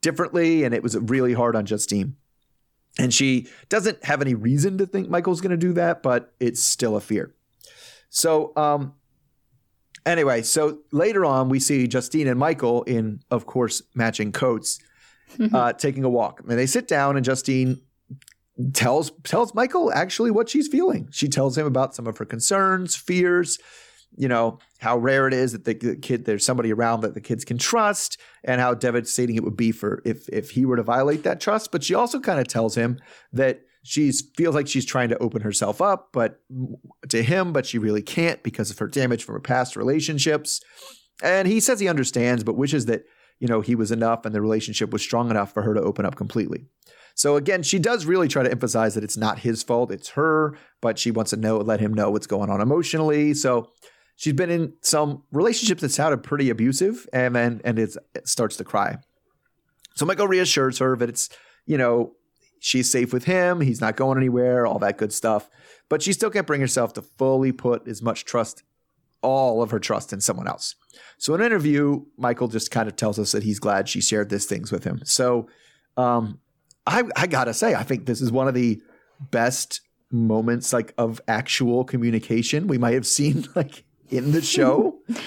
[0.00, 2.16] differently, and it was really hard on Justine.
[2.98, 6.60] And she doesn't have any reason to think Michael's going to do that, but it's
[6.60, 7.32] still a fear.
[8.10, 8.94] So, um,
[10.04, 14.80] anyway, so later on, we see Justine and Michael in, of course, matching coats,
[15.52, 16.40] uh, taking a walk.
[16.40, 17.80] And they sit down, and Justine
[18.74, 21.08] tells tells Michael actually what she's feeling.
[21.12, 23.58] She tells him about some of her concerns, fears,
[24.16, 27.44] you know, how rare it is that the, kid there's somebody around that the kids
[27.44, 31.22] can trust, and how devastating it would be for if if he were to violate
[31.22, 31.70] that trust.
[31.70, 32.98] But she also kind of tells him
[33.32, 36.40] that she's feels like she's trying to open herself up, but
[37.08, 40.60] to him, but she really can't because of her damage from her past relationships.
[41.22, 43.04] And he says he understands, but wishes that
[43.38, 46.04] you know he was enough and the relationship was strong enough for her to open
[46.04, 46.66] up completely.
[47.14, 50.56] So again, she does really try to emphasize that it's not his fault, it's her,
[50.80, 53.34] but she wants to know, let him know what's going on emotionally.
[53.34, 53.72] So
[54.14, 58.64] she's been in some relationships that sounded pretty abusive, and then and it starts to
[58.64, 58.98] cry.
[59.96, 61.28] So Michael reassures her that it's
[61.66, 62.12] you know
[62.60, 65.50] she's safe with him, he's not going anywhere, all that good stuff.
[65.88, 68.62] But she still can't bring herself to fully put as much trust,
[69.22, 70.74] all of her trust in someone else.
[71.18, 74.30] So in an interview, Michael just kind of tells us that he's glad she shared
[74.30, 75.00] these things with him.
[75.04, 75.48] So
[75.96, 76.38] um,
[76.86, 78.80] I, I gotta say, I think this is one of the
[79.30, 84.98] best moments like of actual communication we might have seen like in the show.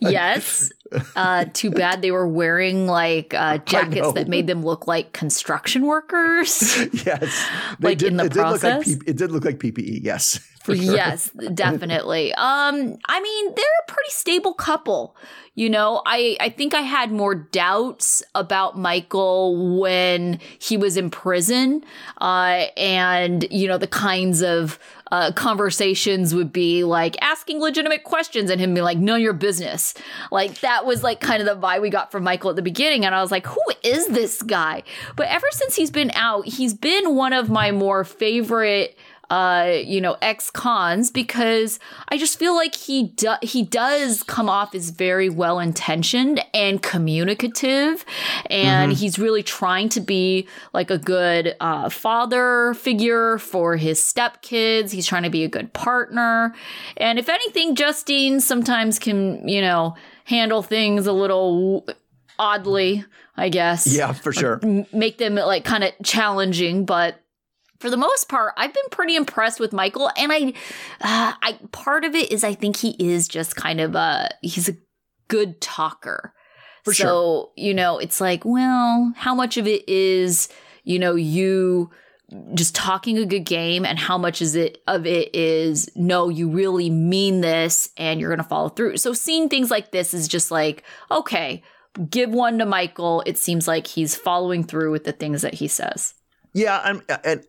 [0.00, 0.70] Yes.
[1.16, 5.86] Uh, too bad they were wearing like uh, jackets that made them look like construction
[5.86, 6.76] workers.
[7.04, 7.48] yes,
[7.80, 8.94] Like, in the it did look like process?
[8.94, 10.00] P- it did look like PPE.
[10.04, 10.94] Yes, for sure.
[10.94, 12.34] Yes, definitely.
[12.34, 15.16] Um, I mean, they're a pretty stable couple.
[15.54, 21.10] You know, I I think I had more doubts about Michael when he was in
[21.10, 21.82] prison,
[22.20, 24.78] uh, and you know the kinds of
[25.10, 29.94] uh, conversations would be like asking legitimate questions and him being like, "None your business."
[30.30, 33.04] Like that was like kind of the vibe we got from Michael at the beginning,
[33.04, 34.82] and I was like, "Who is this guy?"
[35.16, 38.96] But ever since he's been out, he's been one of my more favorite
[39.30, 44.48] uh, you know, ex cons because I just feel like he do- he does come
[44.48, 48.04] off as very well intentioned and communicative,
[48.48, 54.92] and he's really trying to be like a good uh, father figure for his stepkids.
[54.92, 56.54] He's trying to be a good partner,
[56.96, 61.86] and if anything, Justine sometimes can you know handle things a little
[62.38, 63.04] oddly,
[63.36, 64.60] I guess Yeah, for sure.
[64.92, 67.20] make them like kind of challenging but
[67.78, 70.52] for the most part i've been pretty impressed with michael and i
[71.00, 74.68] uh, i part of it is i think he is just kind of a he's
[74.68, 74.76] a
[75.28, 76.34] good talker.
[76.84, 77.48] For so sure.
[77.56, 80.48] you know it's like well how much of it is
[80.84, 81.90] you know you
[82.54, 86.48] just talking a good game and how much is it of it is no you
[86.48, 88.96] really mean this and you're going to follow through.
[88.96, 91.62] So seeing things like this is just like okay
[92.08, 93.22] give one to michael.
[93.26, 96.14] It seems like he's following through with the things that he says.
[96.54, 97.44] Yeah, I'm, and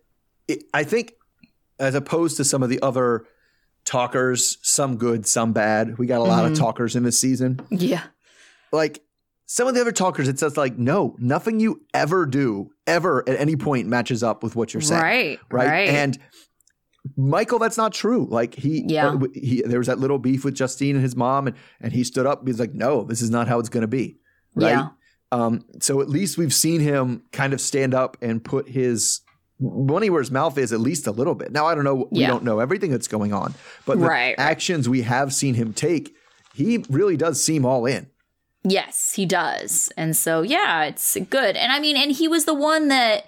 [0.49, 1.13] it, I think
[1.79, 3.25] as opposed to some of the other
[3.85, 5.97] talkers, some good, some bad.
[5.97, 6.57] We got a lot of Mhm.
[6.57, 7.59] talkers in this season.
[7.69, 8.03] yeah
[8.71, 9.01] Like
[9.45, 13.39] some of the other talkers, it says like, no, nothing you ever do, ever at
[13.39, 15.01] any point matches up with what you're saying.
[15.01, 15.67] Right, Right.
[15.67, 15.89] right.
[15.89, 16.19] And
[17.15, 18.27] Michael, that's not true.
[18.29, 19.07] Like he, Yeah.
[19.13, 22.03] uh, he, there was that little beef with Justine and his mom, and, and he
[22.03, 22.45] stood up.
[22.45, 24.17] He's like, no, this is not how it's going to be.
[24.53, 24.71] Right.
[24.71, 24.89] Yeah.
[25.31, 29.21] Um, so at least we've seen him kind of stand up and put his
[29.59, 31.51] money where his mouth is at least a little bit.
[31.51, 32.07] Now I don't know.
[32.11, 32.27] We Yeah.
[32.27, 33.53] don't know everything that's going on,
[33.85, 36.15] but the Right, actions we have seen him take,
[36.53, 38.07] he really does seem all in.
[38.63, 39.91] Yes, he does.
[39.95, 41.55] And so, yeah, it's good.
[41.55, 43.25] And I mean, and he was the one that,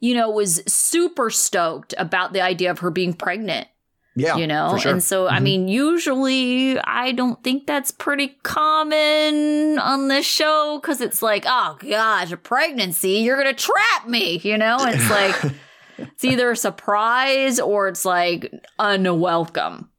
[0.00, 3.68] you know, was super stoked about the idea of her being pregnant,
[4.14, 4.76] Yeah, you know?
[4.78, 4.92] sure.
[4.92, 5.42] And so, I Mhm.
[5.42, 11.78] mean, usually I don't think that's pretty common on this show because it's like, oh
[11.88, 14.84] gosh, a pregnancy, you're going to trap me, you know?
[14.84, 15.34] It's like,
[15.98, 19.90] it's either a surprise or it's like unwelcome.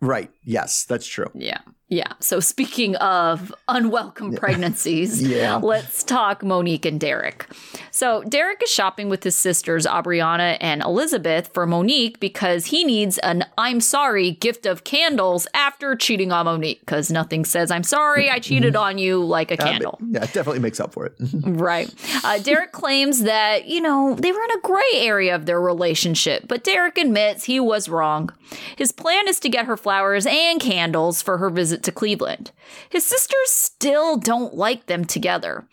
[0.00, 0.30] right.
[0.44, 1.30] Yes, that's true.
[1.34, 1.60] Yeah.
[1.94, 2.12] Yeah.
[2.20, 5.56] So speaking of unwelcome pregnancies, Yeah.
[5.56, 7.46] let's talk Monique and Derek.
[7.92, 13.18] So Derek is shopping with his sisters, Aubriana and Elizabeth, for Monique because he needs
[13.18, 18.28] an I'm sorry gift of candles after cheating on Monique because nothing says I'm sorry,
[18.28, 19.98] I cheated on you like a Uh, candle.
[20.08, 21.14] yeah, it definitely makes up for it.
[21.44, 21.88] Right.
[22.24, 26.48] Uh, Derek claims that, you know, they were in a gray area of their relationship,
[26.48, 28.30] but Derek admits he was wrong.
[28.76, 32.50] His plan is to get her flowers and candles for her visit to Cleveland.
[32.88, 35.66] His sisters still don't like them together.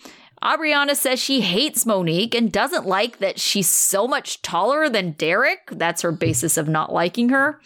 [0.44, 5.70] Aubriana says she hates Monique and doesn't like that she's so much taller than Derek.
[5.72, 7.60] That's her basis of not liking her.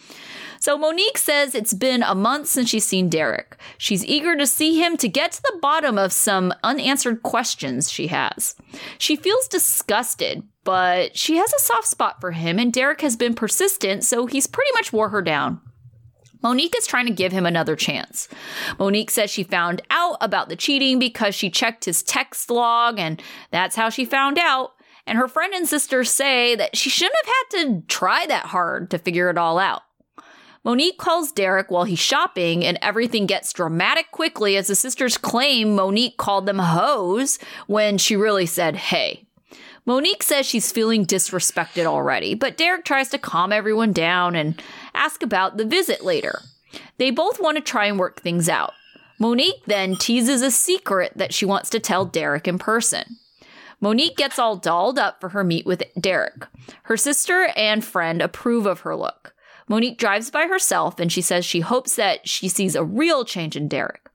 [0.59, 3.55] So Monique says it's been a month since she's seen Derek.
[3.77, 8.07] She's eager to see him to get to the bottom of some unanswered questions she
[8.07, 8.55] has.
[8.97, 13.35] She feels disgusted, but she has a soft spot for him, and Derek has been
[13.35, 15.61] persistent, so he's pretty much wore her down.
[16.45, 18.27] Monique is trying to give him another chance.
[18.77, 23.19] Monique says she found out about the cheating because she checked his text log, and
[23.49, 24.73] that's how she found out.
[25.07, 28.91] And her friend and sister say that she shouldn't have had to try that hard
[28.91, 29.81] to figure it all out.
[30.63, 35.73] Monique calls Derek while he's shopping, and everything gets dramatic quickly as the sisters claim
[35.73, 39.25] Monique called them hoes when she really said hey.
[39.87, 44.59] Monique says she's feeling disrespected already, but Derek tries to calm everyone down and
[44.97, 46.39] ask about the visit later.
[46.97, 48.73] They both want to try and work things out.
[49.19, 53.17] Monique then teases a secret that she wants to tell Derek in person.
[53.79, 56.47] Monique gets all dolled up for her meet with Derek.
[56.83, 59.33] Her sister and friend approve of her look.
[59.67, 63.55] Monique drives by herself and she says she hopes that she sees a real change
[63.55, 64.09] in Derek.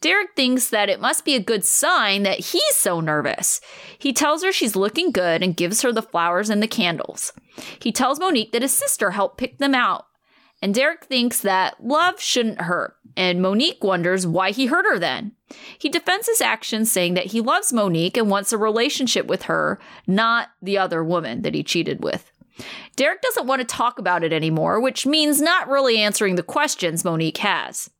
[0.00, 3.60] Derek thinks that it must be a good sign that he's so nervous.
[3.98, 7.32] He tells her she's looking good and gives her the flowers and the candles.
[7.78, 10.06] He tells Monique that his sister helped pick them out.
[10.64, 15.32] And Derek thinks that love shouldn't hurt, and Monique wonders why he hurt her then.
[15.78, 19.78] He defends his actions, saying that he loves Monique and wants a relationship with her,
[20.06, 22.32] not the other woman that he cheated with.
[22.96, 27.04] Derek doesn't want to talk about it anymore, which means not really answering the questions
[27.04, 27.90] Monique has.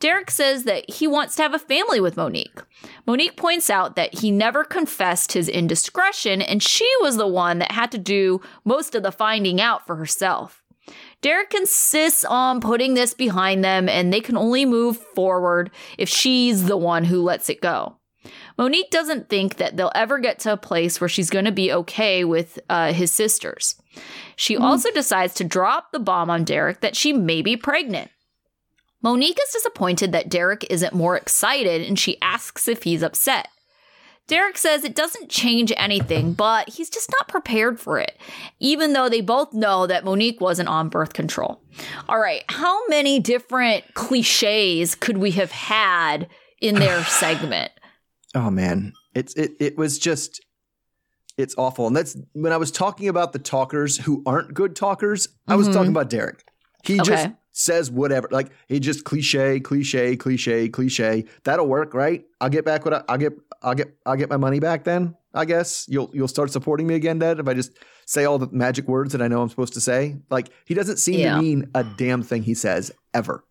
[0.00, 2.62] Derek says that he wants to have a family with Monique.
[3.06, 7.72] Monique points out that he never confessed his indiscretion, and she was the one that
[7.72, 10.62] had to do most of the finding out for herself.
[11.22, 16.66] Derek insists on putting this behind them, and they can only move forward if she's
[16.66, 17.96] the one who lets it go.
[18.58, 21.72] Monique doesn't think that they'll ever get to a place where she's going to be
[21.72, 23.76] okay with uh, his sisters.
[24.34, 28.10] She also decides to drop the bomb on Derek that she may be pregnant.
[29.02, 33.48] Monique is disappointed that Derek isn't more excited and she asks if he's upset.
[34.28, 38.18] Derek says it doesn't change anything, but he's just not prepared for it,
[38.58, 41.60] even though they both know that Monique wasn't on birth control.
[42.08, 46.28] All right, how many different cliches could we have had
[46.60, 47.70] in their segment?
[48.34, 50.40] Oh man, it's it it was just
[51.38, 51.86] it's awful.
[51.86, 55.28] And that's when I was talking about the talkers who aren't good talkers.
[55.46, 55.72] I was Mhm.
[55.74, 56.42] talking about Derek.
[56.82, 57.34] He just Okay.
[57.56, 58.28] Says whatever.
[58.30, 61.24] Like he just cliche, cliche, cliche, cliche.
[61.44, 62.24] That'll work, right?
[62.40, 63.32] I'll get back what I, I'll get.
[63.62, 63.96] I'll get.
[64.04, 64.84] I'll get my money back.
[64.84, 67.40] Then I guess you'll you'll start supporting me again, Dad.
[67.40, 67.72] If I just
[68.04, 70.16] say all the magic words that I know I'm supposed to say.
[70.30, 71.36] Like he doesn't seem Yeah.
[71.36, 71.96] to mean a hmm.
[71.96, 73.42] damn thing he says ever.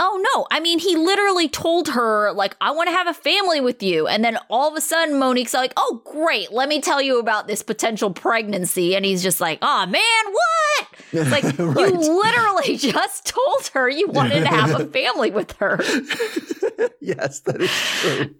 [0.00, 3.60] Oh no, I mean, he literally told her, like, I want to have a family
[3.60, 4.08] with you.
[4.08, 7.46] And then all of a sudden, Monique's like, oh, great, let me tell you about
[7.46, 8.96] this potential pregnancy.
[8.96, 10.63] And he's just like, oh man, what?
[11.12, 11.92] It's like, Right.
[11.92, 15.78] you literally just told her you wanted to have a family with her.
[17.00, 18.34] yes, that is true.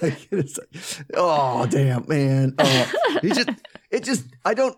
[0.00, 2.54] Like, it's like, oh damn, man.
[2.58, 3.48] Oh, he just
[3.90, 4.76] it just I don't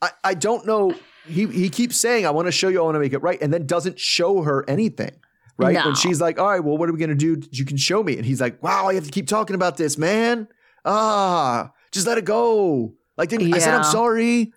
[0.00, 0.94] I I don't know.
[1.26, 3.40] He he keeps saying I want to show you, I want to make it right,
[3.40, 5.12] and then doesn't show her anything.
[5.56, 5.74] right?
[5.74, 5.86] No.
[5.86, 7.40] When she's like, "All right, well, what are we gonna do?
[7.52, 9.96] You can show me," and he's like, "Wow, I have to keep talking about this,
[9.96, 10.48] man.
[10.84, 12.94] Ah, just let it go.
[13.16, 14.52] Like, didn't I said I'm sorry?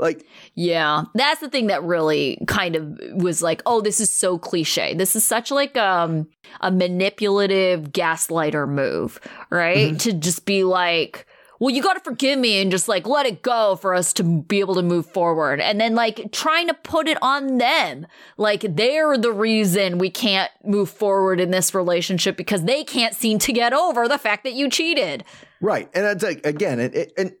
[0.00, 4.38] Like, Yeah, that's the thing that really kind of was like, oh, this is so
[4.38, 4.94] cliche.
[4.94, 6.28] This is such like um
[6.60, 9.98] a manipulative gaslighter move, right?
[10.00, 11.26] To just be like,
[11.60, 14.24] well, you got to forgive me and just like let it go for us to
[14.24, 15.60] be able to move forward.
[15.60, 18.06] And then like trying to put it on them.
[18.38, 23.38] Like they're the reason we can't move forward in this relationship because they can't seem
[23.40, 25.22] to get over the fact that you cheated.
[25.60, 25.90] right?
[25.92, 27.32] And it's like again, it, it, and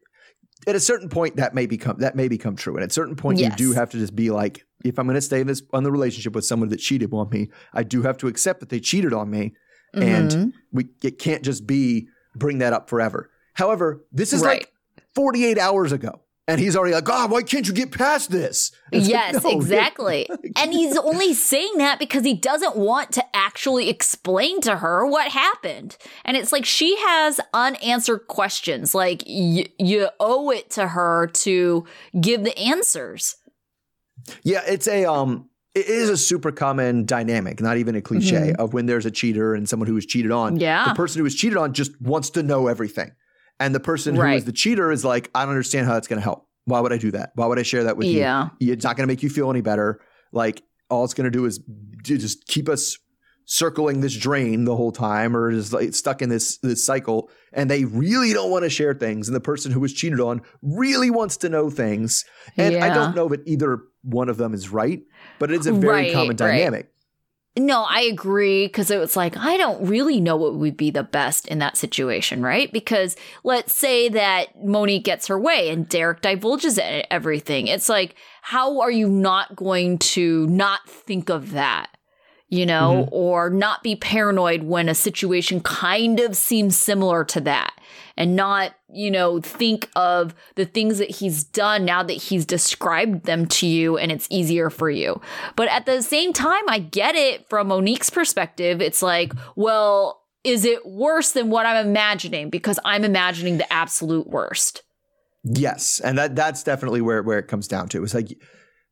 [0.66, 2.74] at a certain point, that may become that may become true.
[2.74, 3.52] And at a certain point, Yes.
[3.58, 5.82] you do have to just be like, if I'm going to stay in this on
[5.84, 8.80] the relationship with someone that cheated on me, I do have to accept that they
[8.80, 9.54] cheated on me,
[9.94, 10.02] Mhm.
[10.02, 13.30] and we it can't just be bring that up forever.
[13.54, 14.60] However, this is Right.
[14.60, 14.72] like
[15.14, 18.72] 48 hours ago, and he's already like, God, why can't you get past this?
[18.92, 20.28] It's like, Yes, no, exactly.
[20.56, 25.30] and he's only saying that because he doesn't want to actually explain to her what
[25.30, 25.96] happened.
[26.24, 28.92] And it's like she has unanswered questions.
[28.92, 31.86] Like y- you owe it to her to
[32.20, 33.36] give the answers.
[34.42, 38.74] Yeah, it's a um it is a super common dynamic, not even a cliche, of
[38.74, 40.54] when there's a cheater and someone who was cheated on.
[40.54, 40.62] Mm-hmm.
[40.62, 40.88] Yeah.
[40.88, 43.12] The person who was cheated on just wants to know everything.
[43.60, 44.38] And the person who Right.
[44.38, 46.46] is the cheater is like, I don't understand how that's gonna help.
[46.64, 47.30] Why would I do that?
[47.34, 48.48] Why would I share that with Yeah.
[48.58, 48.72] you?
[48.72, 50.00] It's not gonna make you feel any better.
[50.32, 51.60] Like all it's gonna do is
[52.02, 52.98] just keep us
[53.46, 57.68] circling this drain the whole time or just like stuck in this this cycle and
[57.68, 61.10] they really don't want to share things and the person who was cheated on really
[61.10, 62.24] wants to know things
[62.56, 65.02] and i don't know that either one of them is right
[65.40, 66.86] but it's a very Right, common right.
[67.56, 71.02] No, I agree because it was like I don't really know what would be the
[71.02, 72.72] best in that situation, right?
[72.72, 76.78] Because let's say that Monique gets her way and Derek divulges
[77.10, 77.66] everything.
[77.66, 81.88] It's like, how are you not going to not think of that?
[82.52, 83.14] You know, mm-hmm.
[83.14, 87.72] or not be paranoid when a situation kind of seems similar to that
[88.16, 93.24] and not, you know, think of the things that he's done now that he's described
[93.24, 95.20] them to you and it's easier for you.
[95.54, 98.82] But at the same time, I get it from Monique's perspective.
[98.82, 102.50] It's like, well, is it worse than what I'm imagining?
[102.50, 104.82] Because I'm imagining the absolute worst.
[105.44, 108.36] yes and that that's definitely where where it comes down to it's like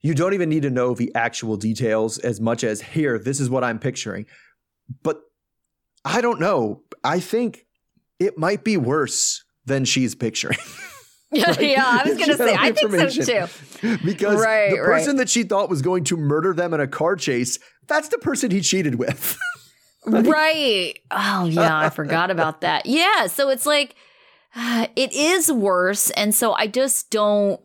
[0.03, 3.51] you don't even need to know the actual details as much as here this is
[3.51, 4.27] what i'm picturing
[5.03, 5.21] but
[6.05, 7.67] i don't know i think
[8.19, 10.59] it might be worse than she's picturing
[11.31, 13.99] Yeah, yeah, I was gonna say, I think so too.
[14.03, 15.17] because Right, the person right.
[15.19, 18.51] that she thought was going to murder them in a car chase, that's the person
[18.51, 19.39] he cheated with.
[20.07, 20.95] Right.
[21.11, 22.87] Oh, yeah, I forgot about that.
[22.87, 23.95] Yeah, so it's like
[24.57, 27.61] it is worse and so I just don't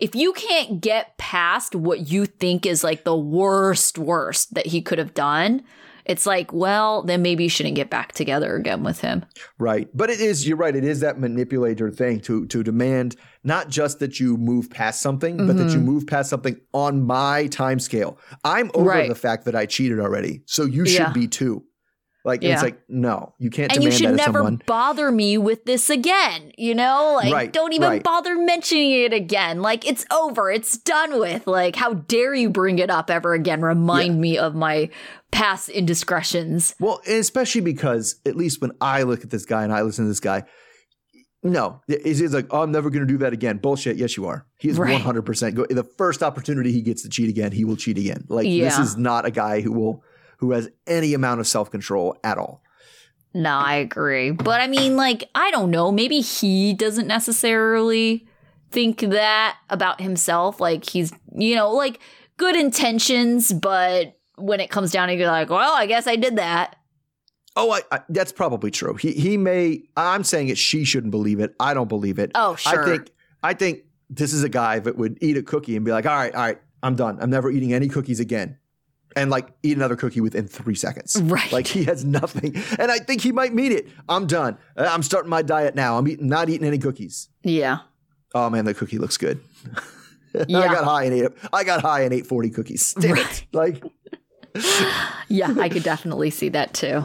[0.00, 4.82] if you can't get past what you think is like the worst worst that he
[4.82, 5.62] could have done,
[6.04, 9.24] it's like, well, then maybe you shouldn't get back together again with him.
[9.58, 9.88] right.
[9.94, 13.98] But it is, you're right, it is that manipulator thing to to demand not just
[14.00, 15.84] that you move past something, but that you Mm-hmm.
[15.86, 18.18] move past something on my time scale.
[18.44, 19.08] I'm over Right.
[19.08, 20.42] the fact that I cheated already.
[20.46, 21.12] So you should Yeah.
[21.12, 21.64] be too.
[22.24, 24.62] Like and it's like, no, you can't And you should never someone.
[24.66, 27.12] bother me with this again, you know?
[27.16, 28.02] Like Right, don't even right.
[28.02, 29.60] bother mentioning it again.
[29.60, 30.50] Like it's over.
[30.50, 31.46] It's done with.
[31.46, 33.60] Like how dare you bring it up ever again?
[33.60, 34.88] Remind me of my
[35.32, 36.74] past indiscretions.
[36.80, 40.08] Well, especially because at least when I look at this guy and I listen to
[40.08, 40.44] this guy,
[41.42, 43.58] no, he's like, oh, I'm never going to do that again.
[43.58, 43.98] Bullshit.
[43.98, 44.46] Yes, you are.
[44.58, 44.98] He is Right.
[44.98, 45.66] 100% go.
[45.68, 48.24] The first opportunity he gets to cheat again, he will cheat again.
[48.30, 50.02] Like this is not a guy who will
[50.38, 52.62] who has any amount of self control at all.
[53.34, 54.30] No, I agree.
[54.30, 55.90] But I mean, like, I don't know.
[55.90, 58.26] Maybe he doesn't necessarily
[58.70, 60.60] think that about himself.
[60.60, 61.98] Like, he's, you know, like
[62.36, 66.36] good intentions, but when it comes down to it, like, well, I guess I did
[66.36, 66.76] that.
[67.56, 68.94] Oh, I, I, that's probably true.
[68.94, 69.82] He he may.
[69.96, 70.58] I'm saying it.
[70.58, 71.54] She shouldn't believe it.
[71.60, 72.32] I don't believe it.
[72.34, 72.82] Oh, sure.
[72.82, 73.10] I think
[73.42, 76.16] I think this is a guy that would eat a cookie and be like, all
[76.16, 77.18] right, all right, I'm done.
[77.20, 78.58] I'm never eating any cookies again.
[79.16, 81.20] And like eat another cookie within three seconds.
[81.22, 81.52] Right.
[81.52, 82.56] Like he has nothing.
[82.78, 83.88] And I think he might mean it.
[84.08, 84.58] I'm done.
[84.76, 85.98] Uh, I'm starting my diet now.
[85.98, 87.28] I'm eating not eating any cookies.
[87.42, 87.78] Yeah.
[88.34, 89.40] Oh man, the cookie looks good.
[90.48, 90.58] yeah.
[90.60, 92.94] I got high and ate I got high and ate 40 cookies.
[92.94, 93.46] Damn it.
[93.52, 93.82] Like
[95.28, 97.04] Yeah, I could definitely see that too.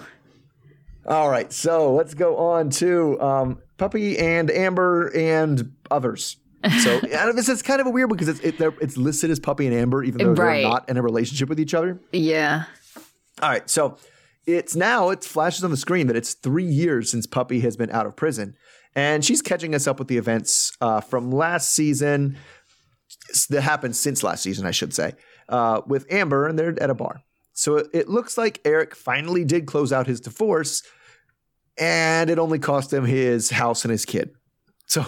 [1.06, 6.38] All right, so let's go on to um, Puppy and Amber and others.
[6.84, 7.00] So
[7.34, 10.04] this is kind of a weird because it's it, it's listed as Puppy and Amber,
[10.04, 10.62] even though Right.
[10.62, 12.00] they're not in a relationship with each other.
[12.12, 12.64] Yeah.
[13.42, 13.98] All right, so
[14.46, 17.90] it's now it flashes on the screen that it's three years since Puppy has been
[17.92, 18.56] out of prison,
[18.96, 22.36] and she's catching us up with the events uh, from last season
[23.50, 25.14] that happened since last season, I should say,
[25.48, 27.22] uh, with Amber, and they're at a bar.
[27.54, 30.84] So it, it looks like Eric finally did close out his divorce,
[31.78, 34.32] and it only cost him his house and his kid.
[34.88, 35.06] So,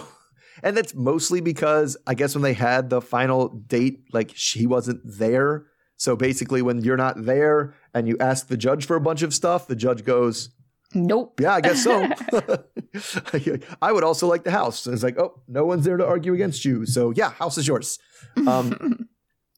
[0.62, 5.00] and that's mostly because I guess when they had the final date, like she wasn't
[5.04, 5.66] there.
[5.96, 9.32] So basically, when you're not there and you ask the judge for a bunch of
[9.32, 10.50] stuff, the judge goes,
[10.94, 11.40] Nope.
[11.40, 12.08] Yeah, I guess so.
[13.82, 14.86] I would also like the house.
[14.86, 16.86] And it's like, oh, no one's there to argue against you.
[16.86, 17.98] So yeah, house is yours.
[18.46, 19.08] Um,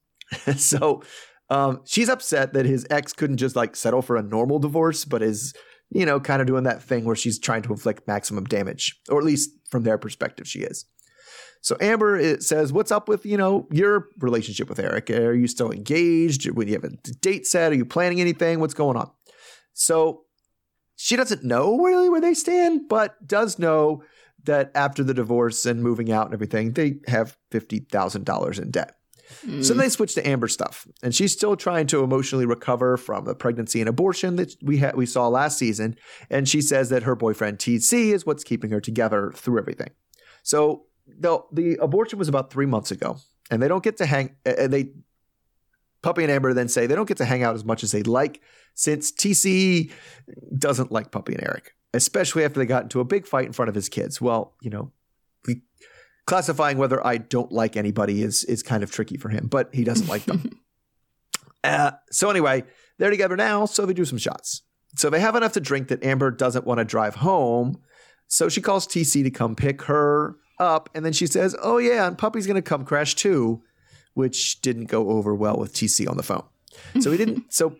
[0.57, 1.03] so
[1.51, 5.23] um, she's upset that his ex couldn't just like settle for a normal divorce, but
[5.23, 5.55] is,
[5.91, 9.19] you know, kind of doing that thing where she's trying to inflict maximum damage, or
[9.19, 10.87] at least from their perspective, she is.
[11.61, 15.11] So Amber it says, "What's up with you know your relationship with Eric?
[15.11, 16.49] Are you still engaged?
[16.51, 17.73] When you have a date set?
[17.73, 18.61] Are you planning anything?
[18.61, 19.11] What's going on?"
[19.73, 20.25] So
[20.97, 24.03] she doesn't know really where they stand, but does know
[24.45, 28.71] that after the divorce and moving out and everything, they have fifty thousand dollars in
[28.71, 28.97] debt.
[29.45, 29.65] Mm.
[29.65, 33.35] So they switch to Amber stuff, and she's still trying to emotionally recover from the
[33.35, 35.97] pregnancy and abortion that we had we saw last season.
[36.31, 39.91] And she says that her boyfriend TC is what's keeping her together through everything.
[40.43, 43.17] So the the abortion was about three months ago,
[43.51, 44.37] and they don't get to hang.
[44.45, 44.91] And they
[46.03, 48.07] Puppy and Amber then say they don't get to hang out as much as they'd
[48.07, 48.43] like
[48.75, 49.91] since TC
[50.59, 53.71] doesn't like Puppy and Eric, especially after they got into a big fight in front
[53.71, 54.21] of his kids.
[54.21, 54.93] Well, you know,
[56.27, 59.85] classifying whether I don't like anybody is is kind of tricky for him, but he
[59.85, 60.61] doesn't like them.
[61.65, 62.65] uh, so anyway,
[62.99, 64.63] they're together now, so they do some shots.
[64.97, 67.81] So they have enough to drink that Amber doesn't want to drive home.
[68.29, 72.07] So she calls TC to come pick her up, and then she says, "Oh yeah,
[72.07, 73.63] and Puppy's gonna come crash too,"
[74.15, 76.45] which didn't go over well with TC on the phone.
[77.01, 77.53] So he didn't.
[77.53, 77.77] So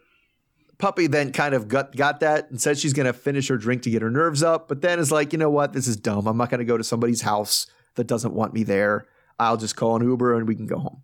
[0.79, 3.91] Puppy then kind of got got that and said she's gonna finish her drink to
[3.91, 6.27] get her nerves up, but then is like, you know what, this is dumb.
[6.27, 7.67] I'm not gonna go to somebody's house
[7.97, 9.07] that doesn't want me there.
[9.39, 11.03] I'll just call an Uber and we can go home.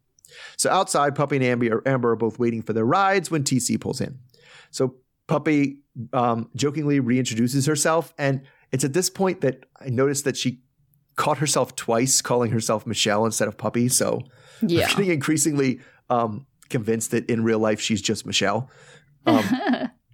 [0.57, 4.01] So outside, Puppy and Amber, Amber are both waiting for their rides when TC pulls
[4.01, 4.19] in.
[4.71, 5.81] So Puppy
[6.13, 10.61] um, jokingly reintroduces herself, and it's at this point that I noticed that she
[11.17, 13.89] caught herself twice calling herself Michelle instead of Puppy.
[13.89, 14.23] So
[14.63, 14.87] yeah.
[14.87, 18.71] I'm getting increasingly um, convinced that in real life she's just Michelle.
[19.27, 19.45] Um,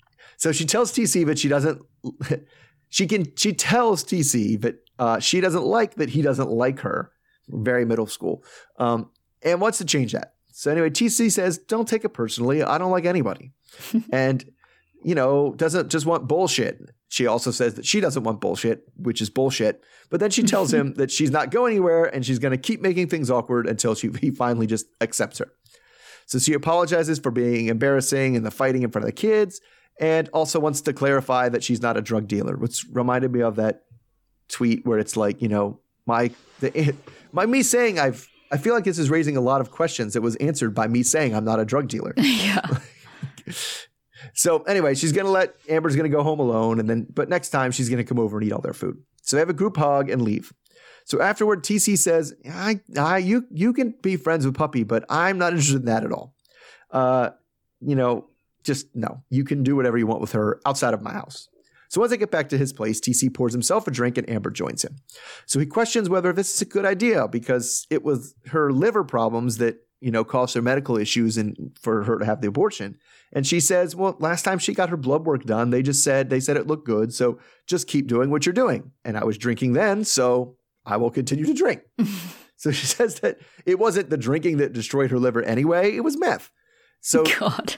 [0.36, 1.82] so she tells TC that she doesn't.
[2.88, 3.26] She can.
[3.36, 7.12] She tells TC that uh, she doesn't like that he doesn't like her.
[7.48, 8.42] Very middle school,
[8.78, 9.10] um,
[9.42, 10.34] and wants to change that.
[10.50, 12.62] So anyway, TC says, "Don't take it personally.
[12.62, 13.52] I don't like anybody,"
[14.12, 14.44] and
[15.04, 16.90] you know doesn't just want bullshit.
[17.08, 19.84] She also says that she doesn't want bullshit, which is bullshit.
[20.10, 22.80] But then she tells him that she's not going anywhere and she's going to keep
[22.80, 25.52] making things awkward until she, he finally just accepts her.
[26.26, 29.60] So she apologizes for being embarrassing and the fighting in front of the kids,
[30.00, 33.56] and also wants to clarify that she's not a drug dealer, which reminded me of
[33.56, 33.82] that
[34.48, 36.30] tweet where it's like, you know, my
[36.60, 36.94] the,
[37.32, 40.22] my me saying I've I feel like this is raising a lot of questions that
[40.22, 42.14] was answered by me saying I'm not a drug dealer.
[42.22, 42.60] Yeah.
[44.34, 47.70] so anyway, she's gonna let Amber's gonna go home alone, and then but next time
[47.70, 49.02] she's gonna come over and eat all their food.
[49.22, 50.52] So they have a group hug and leave.
[51.06, 55.38] So afterward, TC says, I, I, you, you can be friends with Puppy, but I'm
[55.38, 56.34] not interested in that at all.
[56.90, 57.30] Uh,
[57.80, 58.28] you know,
[58.64, 59.22] just no.
[59.30, 61.48] You can do whatever you want with her outside of my house.
[61.88, 64.50] So once they get back to his place, TC pours himself a drink and Amber
[64.50, 64.96] joins him.
[65.46, 69.58] So he questions whether this is a good idea because it was her liver problems
[69.58, 72.96] that, you know, caused her medical issues and for her to have the abortion.
[73.32, 76.30] And she says, well, last time she got her blood work done, they just said,
[76.30, 77.12] they said it looked good.
[77.12, 78.92] So just keep doing what you're doing.
[79.04, 80.04] And I was drinking then.
[80.04, 81.82] So I will continue to drink.
[82.56, 86.18] so she says that it wasn't the drinking that destroyed her liver anyway, it was
[86.18, 86.50] meth.
[87.00, 87.76] So God.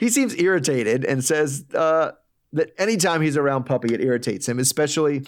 [0.00, 2.12] he seems irritated and says uh,
[2.52, 5.26] that anytime he's around Puppy, it irritates him, especially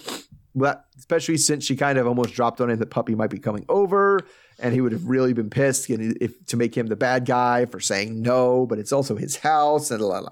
[0.99, 4.21] especially since she kind of almost dropped on him that Puppy might be coming over,
[4.59, 7.79] and he would have really been pissed if, to make him the bad guy for
[7.79, 10.31] saying no, but it's also his house and la la.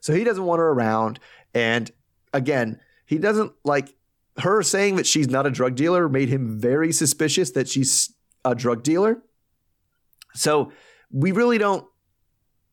[0.00, 1.18] So he doesn't want her around,
[1.54, 1.90] and
[2.32, 3.94] again, he doesn't like
[4.38, 8.12] her saying that she's not a drug dealer made him very suspicious that she's
[8.44, 9.20] a drug dealer.
[10.34, 10.72] So
[11.10, 11.84] we really don't,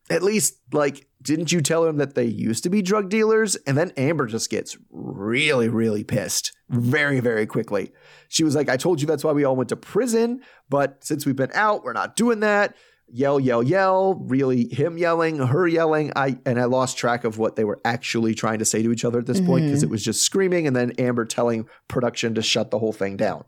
[0.10, 3.56] at least, like, didn't you tell him that they used to be drug dealers?
[3.68, 7.92] And then Amber just gets really, really pissed very, very quickly.
[8.30, 11.26] She was like, I told you that's why we all went to prison, but since
[11.26, 12.76] we've been out, we're not doing that
[13.08, 16.12] yell, yell, yell, really him yelling, her yelling.
[16.16, 19.06] I and I lost track of what they were actually trying to say to each
[19.06, 19.48] other at this mm-hmm.
[19.48, 22.94] point because it was just screaming and then Amber telling production to shut the whole
[22.94, 23.44] thing down.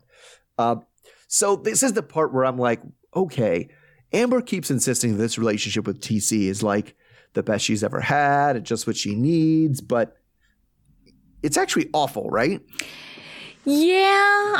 [0.56, 0.76] Uh,
[1.26, 2.80] so this is the part where I'm like,
[3.14, 3.68] okay,
[4.12, 6.96] Amber keeps insisting this relationship with TC is like
[7.34, 10.16] the best she's ever had, it's just what she needs, but
[11.42, 12.60] it's actually awful, right?
[13.64, 14.06] Yeah,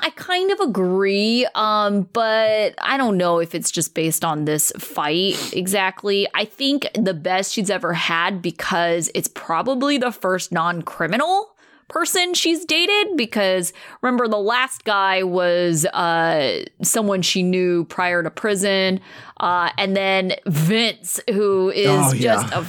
[0.02, 1.46] I kind of agree.
[1.54, 6.28] Um, but I don't know if it's just based on this fight exactly.
[6.34, 11.56] I think the best she's ever had because it's probably the first non-criminal
[11.88, 13.72] person she's dated because
[14.02, 19.00] remember the last guy was uh someone she knew prior to prison
[19.38, 22.20] uh and then Vince who is Oh, yeah.
[22.20, 22.66] just a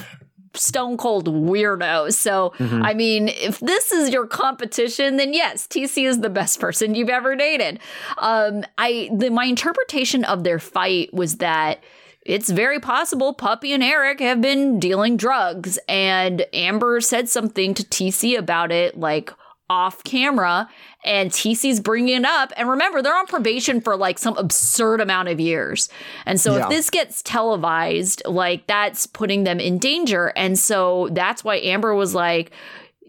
[0.55, 2.11] stone cold weirdo.
[2.11, 2.83] So, Mm-hmm.
[2.83, 7.07] I mean, if this is your competition, then yes, TC is the best person you've
[7.09, 7.79] ever dated.
[8.17, 11.83] Um, I the my interpretation of their fight was that
[12.25, 17.83] it's very possible Puppy and Eric have been dealing drugs, and Amber said something to
[17.83, 19.31] TC about it, like
[19.69, 20.67] off camera,
[21.05, 22.51] and TC's bringing it up.
[22.57, 25.89] And remember, they're on probation for like some absurd amount of years.
[26.25, 26.63] And so Yeah.
[26.63, 30.33] if this gets televised, like that's putting them in danger.
[30.35, 32.51] And so that's why Amber was like,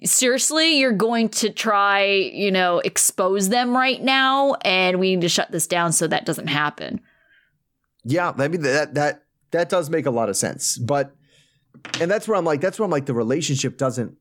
[0.04, 5.28] seriously, you're going to try, you know, expose them right now, and we need to
[5.28, 7.00] shut this down so that doesn't happen.
[8.04, 10.78] Yeah, I mean that that that does make a lot of sense.
[10.78, 11.14] But
[12.00, 14.16] and that's where I'm like, that's where I'm like, the relationship doesn't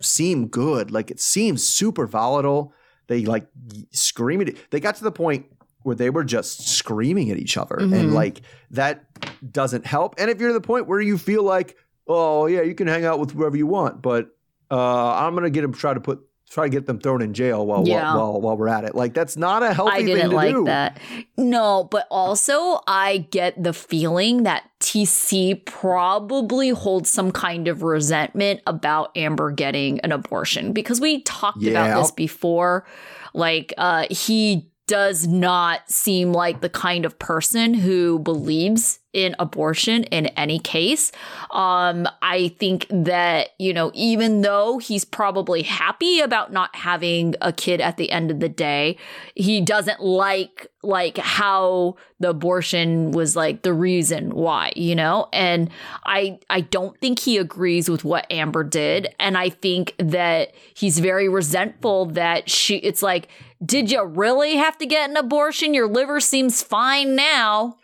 [0.00, 0.90] seem good.
[0.90, 2.72] Like it seems super volatile.
[3.08, 3.46] They like
[3.92, 4.48] screaming.
[4.50, 5.46] At, they got to the point
[5.82, 7.94] where they were just screaming at each other, Mhm.
[7.98, 9.04] and like that
[9.50, 10.14] doesn't help.
[10.18, 11.76] And if you're to the point where you feel like,
[12.06, 14.28] oh yeah, you can hang out with whoever you want, but
[14.70, 16.20] uh, I'm gonna get him try to put
[16.52, 18.14] try to get them thrown in jail while Yeah.
[18.14, 18.94] while, while while we're at it.
[18.94, 20.64] Like that's not a healthy I thing didn't to like do.
[20.66, 20.98] that.
[21.38, 28.60] No, but also I get the feeling that TC probably holds some kind of resentment
[28.66, 31.70] about Amber getting an abortion because we talked Yeah.
[31.70, 32.86] about this before.
[33.32, 40.04] Like, uh, he does not seem like the kind of person who believes in abortion
[40.04, 41.12] in any case.
[41.50, 47.52] Um, I think that, you know, even though he's probably happy about not having a
[47.52, 48.96] kid at the end of the day,
[49.34, 55.28] he doesn't like like how the abortion was like the reason why, you know?
[55.32, 55.70] And
[56.04, 60.98] I I don't think he agrees with what Amber did and I think that he's
[60.98, 63.28] very resentful that she it's like
[63.64, 65.74] did you really have to get an abortion?
[65.74, 67.76] Your liver seems fine now.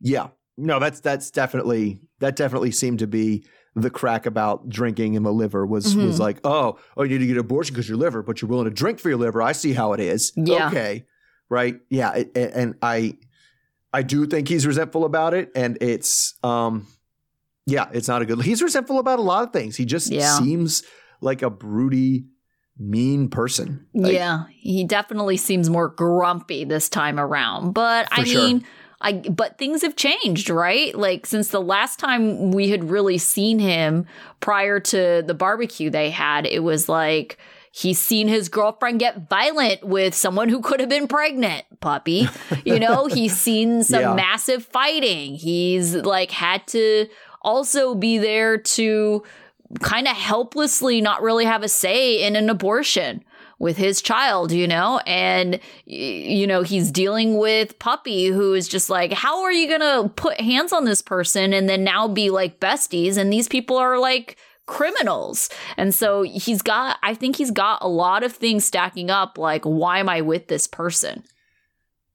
[0.00, 0.28] Yeah.
[0.56, 3.44] No, that's that's definitely that definitely seemed to be
[3.74, 6.20] the crack about drinking in the liver was was Mhm.
[6.20, 8.66] like, oh, oh, you need to get an abortion because your liver, but you're willing
[8.66, 9.42] to drink for your liver.
[9.42, 10.32] I see how it is.
[10.36, 10.68] Yeah.
[10.68, 11.06] Okay.
[11.48, 11.80] Right.
[11.90, 12.10] Yeah.
[12.10, 13.18] and, and I
[13.92, 15.50] I do think he's resentful about it.
[15.56, 16.86] And it's um
[17.66, 19.74] yeah, it's not a good he's resentful about a lot of things.
[19.76, 20.38] He just Yeah.
[20.38, 20.84] seems
[21.20, 22.26] like a broody,
[22.78, 23.86] mean person.
[23.94, 27.72] Like, yeah, he definitely seems more grumpy this time around.
[27.72, 28.42] But I sure.
[28.42, 28.64] mean,
[29.04, 30.94] I but things have changed, right?
[30.94, 34.06] Like since the last time we had really seen him
[34.40, 37.38] prior to the barbecue they had, it was like
[37.70, 42.28] he's seen his girlfriend get violent with someone who could have been pregnant, puppy.
[42.64, 44.14] You know, he's seen some Yeah.
[44.14, 45.34] massive fighting.
[45.34, 47.06] He's like had to
[47.42, 49.22] also be there to
[49.80, 53.22] kind of helplessly not really have a say in an abortion
[53.58, 55.00] with his child, you know?
[55.06, 59.80] And, you know, he's dealing with Puppy, who is just like, how are you going
[59.80, 63.16] to put hands on this person and then now be like besties?
[63.16, 64.36] And these people are like,
[64.66, 65.50] criminals.
[65.76, 69.36] And so he's got, I think he's got a lot of things stacking up.
[69.36, 71.22] Like, why am I with this person?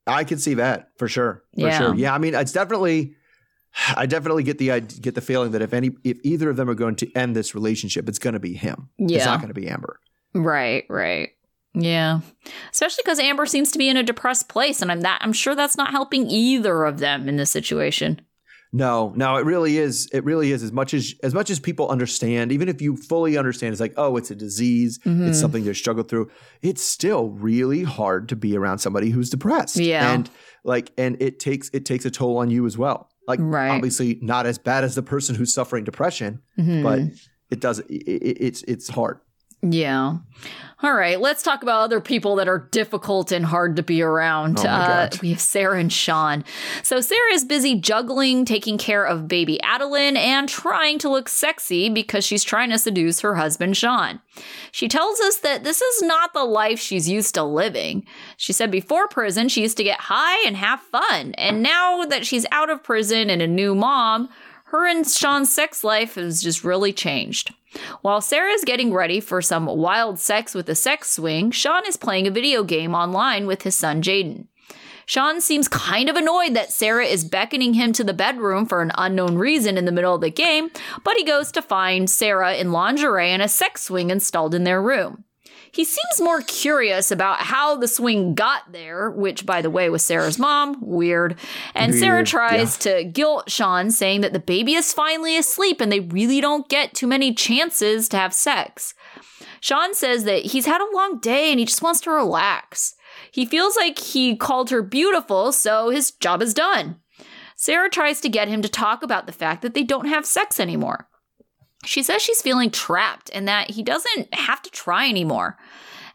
[0.08, 1.44] I can see that for sure.
[1.54, 1.78] For Yeah.
[1.78, 1.94] sure.
[1.96, 2.14] Yeah.
[2.14, 3.14] I mean, it's definitely.
[3.96, 6.72] I definitely get the I get the feeling that if any if either of them
[6.72, 8.90] are going to end this relationship, it's going to be him.
[8.98, 9.18] Yeah.
[9.18, 10.00] It's not going to be Amber.
[10.34, 11.30] Right, right.
[11.74, 12.22] Yeah.
[12.72, 15.56] Especially because Amber seems to be in a depressed place, and I'm that I'm sure
[15.56, 18.22] that's not helping either of them in this situation.
[18.72, 20.08] No, no, it really is.
[20.14, 22.52] It really is as much as as much as people understand.
[22.52, 25.00] Even if you fully understand, it's like, oh, it's a disease.
[25.00, 25.28] Mhm.
[25.30, 26.30] It's something they struggle through.
[26.62, 29.78] It's still really hard to be around somebody who's depressed.
[29.78, 30.12] Yeah.
[30.14, 30.30] and
[30.64, 33.10] like, and it takes it takes a toll on you as well.
[33.28, 33.70] Like, Right.
[33.70, 36.84] obviously, not as bad as the person who's suffering depression, Mhm.
[36.84, 37.00] but
[37.50, 37.80] it does.
[37.80, 39.20] It, it, it's it's hard.
[39.62, 40.18] Yeah.
[40.82, 44.60] All right, let's talk about other people that are difficult and hard to be around.
[44.60, 46.46] Oh uh, we have Sarah and Sean.
[46.84, 51.90] So Sarah is busy juggling, taking care of baby Adeline, and trying to look sexy
[51.90, 54.22] because she's trying to seduce her husband Sean.
[54.72, 58.06] She tells us that this is not the life she's used to living.
[58.38, 61.34] She said before prison, she used to get high and have fun.
[61.34, 64.30] And now that she's out of prison and a new mom,
[64.66, 67.54] her and Sean's sex life has just really changed.
[68.02, 71.98] While Sarah is getting ready for some wild sex with a sex swing, Sean is
[71.98, 74.48] playing a video game online with his son Jaden.
[75.06, 78.92] Sean seems kind of annoyed that Sarah is beckoning him to the bedroom for an
[78.96, 80.70] unknown reason in the middle of the game,
[81.04, 84.82] but he goes to find Sarah in lingerie and a sex swing installed in their
[84.82, 85.24] room.
[85.72, 90.04] He seems more curious about how the swing got there, which, by the way, was
[90.04, 90.78] Sarah's mom.
[90.82, 91.38] Weird.
[91.76, 95.92] And Sarah Weird, tries to guilt Sean, saying that the baby is finally asleep and
[95.92, 98.94] they really don't get too many chances to have sex.
[99.62, 102.96] Sean says that he's had a long day and he just wants to relax.
[103.32, 106.98] He feels like he called her beautiful, so his job is done.
[107.56, 110.60] Sarah tries to get him to talk about the fact that they don't have sex
[110.60, 111.10] anymore.
[111.86, 115.58] She says she's feeling trapped and that he doesn't have to try anymore.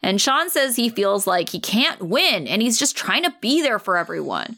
[0.02, 3.62] And Sean says he feels like he can't win and he's just trying to be
[3.62, 4.56] there for everyone.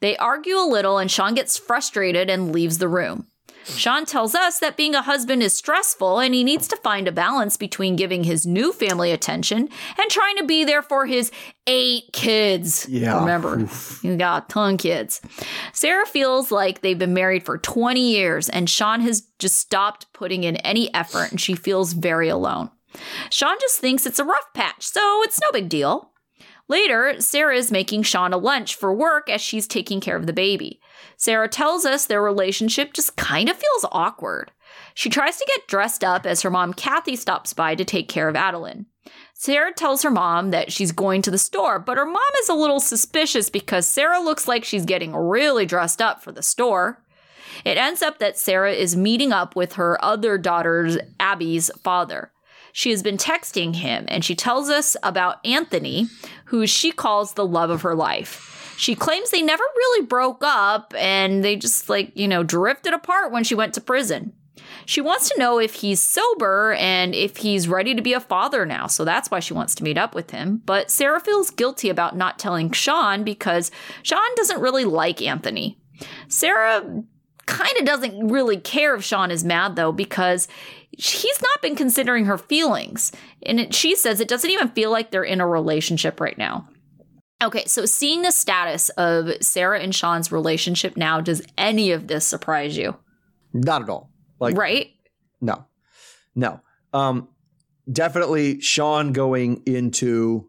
[0.00, 3.26] They argue a little and Sean gets frustrated and leaves the room.
[3.66, 7.12] Sean tells us that being a husband is stressful and he needs to find a
[7.12, 11.32] balance between giving his new family attention and trying to be there for his
[11.66, 12.86] eight kids.
[12.88, 13.18] Yeah.
[13.18, 14.00] Remember, Oof.
[14.02, 15.20] you got a ton of kids.
[15.72, 20.44] Sarah feels like they've been married for 20 years and Sean has just stopped putting
[20.44, 22.70] in any effort and she feels very alone.
[23.30, 26.12] Sean just thinks it's a rough patch, so it's no big deal.
[26.68, 30.32] Later, Sarah is making Sean a lunch for work as she's taking care of the
[30.32, 30.80] baby.
[31.16, 34.50] Sarah tells us their relationship just kind of feels awkward.
[34.94, 38.28] She tries to get dressed up as her mom Kathy stops by to take care
[38.28, 38.86] of Adeline.
[39.34, 42.54] Sarah tells her mom that she's going to the store, but her mom is a
[42.54, 47.02] little suspicious because Sarah looks like she's getting really dressed up for the store.
[47.64, 52.32] It ends up that Sarah is meeting up with her other daughter's Abby's father.
[52.76, 56.08] She has been texting him and she tells us about Anthony,
[56.44, 58.74] who she calls the love of her life.
[58.76, 63.32] She claims they never really broke up and they just, like, you know, drifted apart
[63.32, 64.34] when she went to prison.
[64.84, 68.66] She wants to know if he's sober and if he's ready to be a father
[68.66, 70.60] now, so that's why she wants to meet up with him.
[70.66, 73.70] But Sarah feels guilty about not telling Sean because
[74.02, 75.78] Sean doesn't really like Anthony.
[76.28, 77.04] Sarah
[77.46, 80.48] kind of doesn't really care if Sean is mad though because
[80.96, 83.12] he's not been considering her feelings.
[83.44, 86.68] And it, she says it doesn't even feel like they're in a relationship right now.
[87.42, 92.26] Okay, so seeing the status of Sarah and Sean's relationship now, does any of this
[92.26, 92.96] surprise you?
[93.52, 94.10] Not at all.
[94.40, 94.88] Like right?
[95.40, 95.66] No,
[96.34, 96.60] no.
[96.94, 97.28] Um,
[97.90, 100.48] definitely Sean going into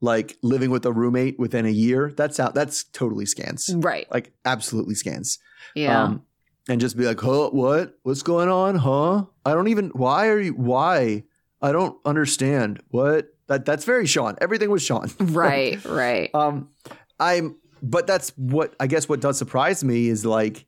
[0.00, 2.12] like living with a roommate within a year.
[2.16, 2.54] That's out.
[2.54, 3.74] That's totally scans.
[3.74, 4.06] Right.
[4.10, 5.38] Like absolutely scans.
[5.74, 6.04] Yeah.
[6.04, 6.25] Um,
[6.68, 7.98] and just be like, huh, what?
[8.02, 8.76] What's going on?
[8.76, 9.24] Huh?
[9.44, 9.90] I don't even.
[9.90, 10.52] Why are you?
[10.52, 11.24] Why?
[11.62, 12.80] I don't understand.
[12.88, 13.28] What?
[13.48, 14.36] That that's very Sean.
[14.40, 15.10] Everything was Sean.
[15.20, 16.34] right, right.
[16.34, 16.70] Um,
[17.20, 20.66] I'm, but that's what I guess what does surprise me is like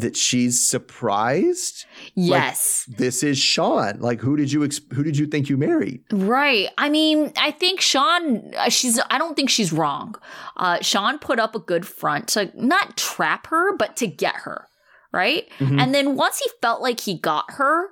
[0.00, 1.84] that she's surprised.
[2.14, 2.84] Yes.
[2.88, 4.00] This is Sean.
[4.00, 6.02] Like, who did you ex- who did you think you married?
[6.12, 6.68] Right.
[6.78, 10.14] I mean, I think Sean, uh, she's, I don't think she's wrong.
[10.56, 14.66] Uh, Sean put up a good front to not trap her, but to get her.
[15.12, 15.48] Right.
[15.58, 15.80] Mhm.
[15.80, 17.88] And then once he felt like he got her,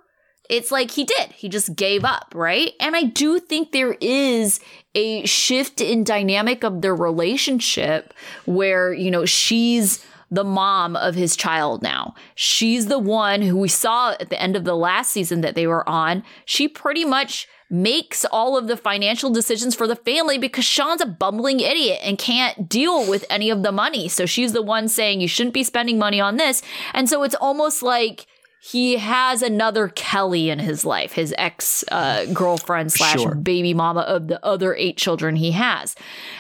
[0.49, 1.33] it's like he did.
[1.33, 2.33] He just gave up.
[2.35, 2.73] Right.
[2.81, 4.61] And I do think there is
[4.95, 8.15] a shift in dynamic of their relationship
[8.47, 12.15] where, you know, she's, the mom of his child now.
[12.35, 15.67] She's the one who we saw at the end of the last season that they
[15.67, 16.23] were on.
[16.45, 21.07] She pretty much makes all of the financial decisions for the family because Sean's a
[21.07, 24.09] bumbling idiot and can't deal with any of the money.
[24.09, 26.63] So she's the one saying you shouldn't be spending money on this.
[26.95, 28.27] And so it's almost like
[28.61, 33.35] he has another Kelly in his life, his ex uh, girlfriend slash Sure.
[33.35, 35.95] baby mama of the other eight children he has.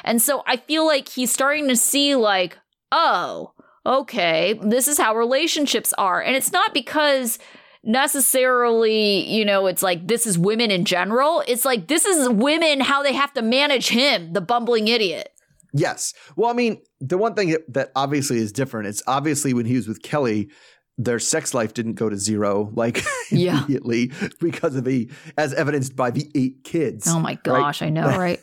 [0.05, 2.59] And so I feel like he's starting to see, like,
[2.91, 3.53] oh,
[3.89, 6.20] okay, this is how relationships are.
[6.22, 7.39] And it's not because
[7.82, 11.43] necessarily, you know, it's like this is women in general.
[11.49, 15.30] It's like this is women how they have to manage him, the bumbling idiot.
[15.72, 16.14] Yes.
[16.36, 18.89] Well, I mean, the one thing that- obviously is different.
[18.89, 20.49] It's obviously when he was with Kelly,
[20.97, 23.59] their sex life didn't go to zero like Yeah.
[23.59, 24.11] immediately
[24.41, 27.07] because of the as evidenced by the eight kids.
[27.07, 28.41] Oh my gosh, I know, right?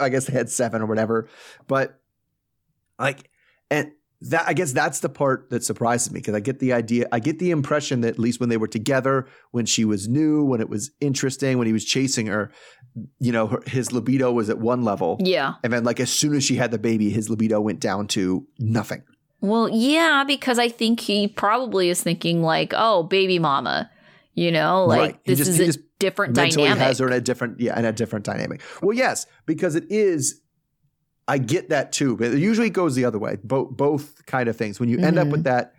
[0.00, 1.28] I guess they had seven or whatever.
[1.66, 1.98] But
[2.98, 3.28] like,
[3.70, 3.92] and
[4.30, 7.18] that I guess that's the part that surprises me because I get the idea, I
[7.18, 10.60] get the impression that at least when they were together, when she was new, when
[10.60, 12.52] it was interesting, when he was chasing her,
[13.18, 15.54] you know, her, his libido was at one level, Yeah.
[15.64, 18.46] and then like as soon as she had the baby, his libido went down to
[18.58, 19.02] nothing.
[19.40, 23.90] Well, yeah, because I think he probably is thinking like, oh, baby mama,
[24.34, 25.24] you know, like Right.
[25.24, 26.82] This just- is a just different Mentally dynamic.
[26.84, 28.60] has her in a different, yeah, in a different dynamic.
[28.82, 30.40] Well, yes, because it is.
[31.28, 33.38] I get that too, but it usually goes the other way.
[33.44, 34.80] Both both kind of things.
[34.80, 35.74] When you end up with that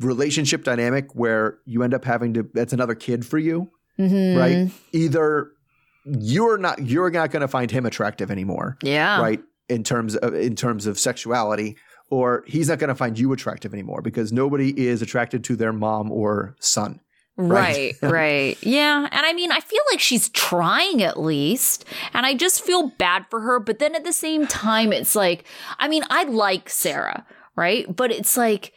[0.00, 4.36] relationship dynamic where you end up having to, that's another kid for you, Mhm.
[4.38, 4.70] right?
[4.92, 5.50] Either
[6.04, 9.20] you're not you're not going to find him attractive anymore, Yeah.
[9.20, 9.42] right?
[9.68, 11.76] In terms of in terms of sexuality,
[12.10, 15.72] or he's not going to find you attractive anymore because nobody is attracted to their
[15.72, 17.00] mom or son.
[17.36, 18.56] Right, right.
[18.62, 19.08] Yeah.
[19.10, 21.84] And I mean, I feel like she's trying at least.
[22.12, 23.58] And I just feel bad for her.
[23.58, 25.44] But then at the same time, it's like,
[25.78, 27.26] I mean, I like Sarah,
[27.56, 27.94] right?
[27.94, 28.72] But it's like,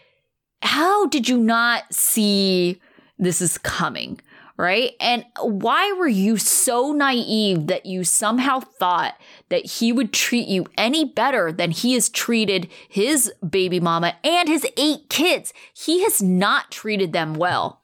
[0.62, 2.82] how did you not see
[3.20, 4.20] this is coming?
[4.60, 4.93] Right.
[4.99, 9.14] And why were you so naive that you somehow thought
[9.49, 14.49] that he would treat you any better than he has treated his baby mama and
[14.49, 15.53] his eight kids?
[15.76, 17.84] He has not treated them well.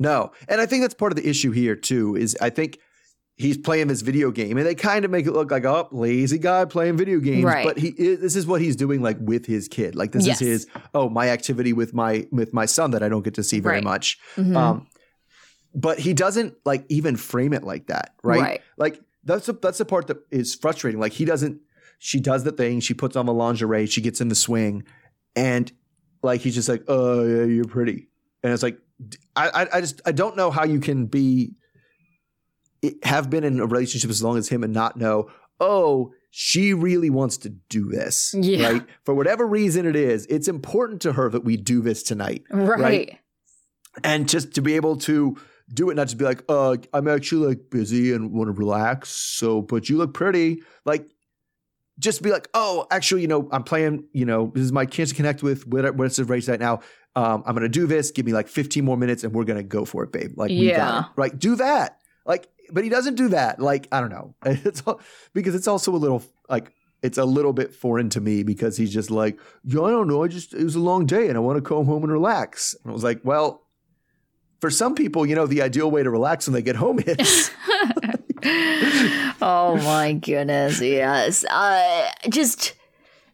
[0.00, 0.32] No.
[0.48, 2.78] And I think that's part of the issue here, too, is I think
[3.36, 6.38] he's playing this video game and they kind of make it look like, oh, lazy
[6.38, 7.44] guy playing video games.
[7.44, 7.64] Right.
[7.64, 9.94] But he is, this is what he's doing like with his kid.
[9.94, 10.42] Like this Yes.
[10.42, 13.42] is his, oh, my activity with my with my son that I don't get to
[13.44, 13.84] see very Right.
[13.84, 14.18] much.
[14.36, 14.56] Mhm.
[14.56, 14.86] Um,
[15.74, 18.40] but he doesn't like even frame it like that, right?
[18.40, 18.60] Right.
[18.76, 20.98] Like that's the, that's the part that is frustrating.
[21.00, 21.60] Like he doesn't.
[21.98, 22.80] She does the thing.
[22.80, 23.86] She puts on the lingerie.
[23.86, 24.84] She gets in the swing,
[25.36, 25.70] and
[26.22, 28.08] like he's just like, "Oh yeah, you're pretty,"
[28.42, 28.78] and it's like,
[29.36, 31.54] I I, just I don't know how you can be
[33.02, 35.30] have been in a relationship as long as him and not know.
[35.60, 38.70] Oh, she really wants to do this, Yeah.
[38.70, 38.82] right?
[39.04, 43.18] For whatever reason it is, it's important to her that we do this tonight right.
[44.04, 45.36] and just to be able to
[45.74, 49.10] do it, not just be like, uh, I'm actually like busy and want to relax.
[49.10, 50.62] So, but you look pretty.
[50.84, 51.10] Like,
[52.00, 54.04] just be like, oh, actually, you know, I'm playing.
[54.12, 56.80] You know, this is my chance to connect with what what's the race right now.
[57.14, 58.10] Um, I'm gonna do this.
[58.10, 60.32] Give me like 15 more minutes, and we're gonna go for it, babe.
[60.36, 61.04] Like, we Yeah.
[61.16, 61.36] Right?
[61.38, 61.98] Do that.
[62.24, 63.60] Like, but he doesn't do that.
[63.60, 64.34] Like, I don't know.
[64.44, 65.00] It's all,
[65.34, 66.72] because it's also a little like
[67.02, 70.22] it's a little bit foreign to me because he's just like, yeah, I don't know.
[70.22, 72.74] I just it was a long day and I want to come home and relax.
[72.82, 73.66] And I was like, well,
[74.60, 77.50] for some people, you know, the ideal way to relax when they get home is
[79.40, 81.44] oh my goodness, yes.
[81.44, 82.74] Uh just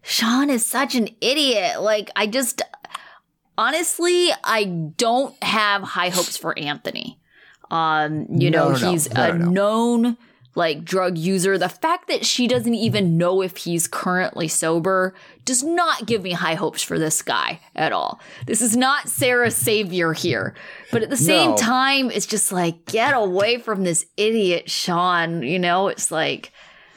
[0.02, 1.80] Sean is such an idiot.
[1.82, 2.62] Like I just
[3.58, 7.18] honestly, I don't have high hopes for Anthony.
[7.70, 9.50] Um, you No, know, no, he's No, a no, no.
[9.50, 10.16] known
[10.56, 11.58] like drug user.
[11.58, 16.32] The fact that she doesn't even know if he's currently sober does not give me
[16.32, 18.18] high hopes for this guy at all.
[18.46, 20.54] This is not Sarah's savior here.
[20.90, 21.56] But at the same No.
[21.56, 25.42] time, it's just like, get away from this idiot Sean.
[25.42, 26.50] You know, it's like,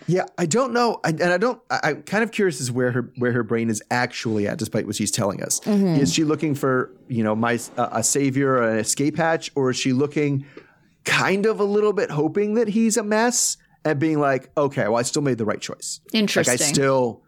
[0.07, 1.61] Yeah, I don't know, I, and I don't.
[1.69, 4.87] I, I'm kind of curious as where her where her brain is actually at, despite
[4.87, 5.59] what she's telling us.
[5.67, 9.69] Is she looking for you know my uh, a savior, or an escape hatch, or
[9.69, 10.45] is she looking
[11.05, 14.97] kind of a little bit hoping that he's a mess and being like, okay, well,
[14.97, 16.01] I still made the right choice.
[16.13, 16.53] interesting.
[16.53, 17.23] Like I still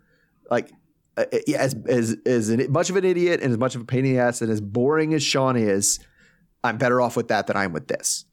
[0.50, 0.72] like.
[1.18, 3.84] Uh, yeah, as as as an, much of an idiot and as much of a
[3.84, 6.00] pain in the ass and as boring as Sean is,
[6.64, 8.24] I'm better off with that than I'm with this.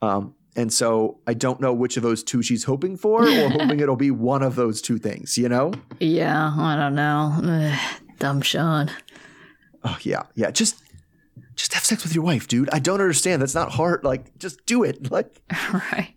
[0.00, 3.80] Um, and so I don't know which of those two she's hoping for, or hoping
[3.80, 5.36] it'll be one of those two things.
[5.36, 5.72] You know?
[6.00, 7.36] yeah, I don't know.
[7.42, 8.90] Ugh, dumb Sean.
[9.84, 10.50] Oh yeah, yeah.
[10.50, 10.81] Just
[11.54, 12.70] just have sex with your wife, dude.
[12.70, 13.42] I don't understand.
[13.42, 14.04] That's not hard.
[14.04, 14.98] Like, just do it.
[15.10, 15.40] Like,
[15.72, 16.14] right.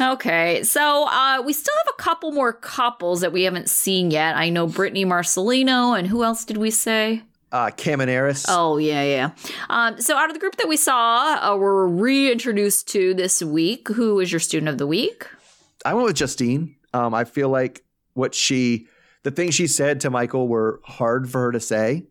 [0.00, 4.36] Okay, so uh, we still have a couple more couples that we haven't seen yet.
[4.36, 7.22] I know Brittany Marcelino, and who else did we say?
[7.52, 8.44] uh, Camaneris.
[8.48, 9.30] Oh, yeah, yeah.
[9.68, 13.88] Um, so out of the group that we saw, uh, we're reintroduced to this week.
[13.88, 15.26] Who is your student of the week?
[15.84, 16.76] I went with Justine.
[16.92, 17.84] Um, I feel like
[18.14, 18.86] what she,
[19.22, 22.04] the things she said to Michael were hard for her to say,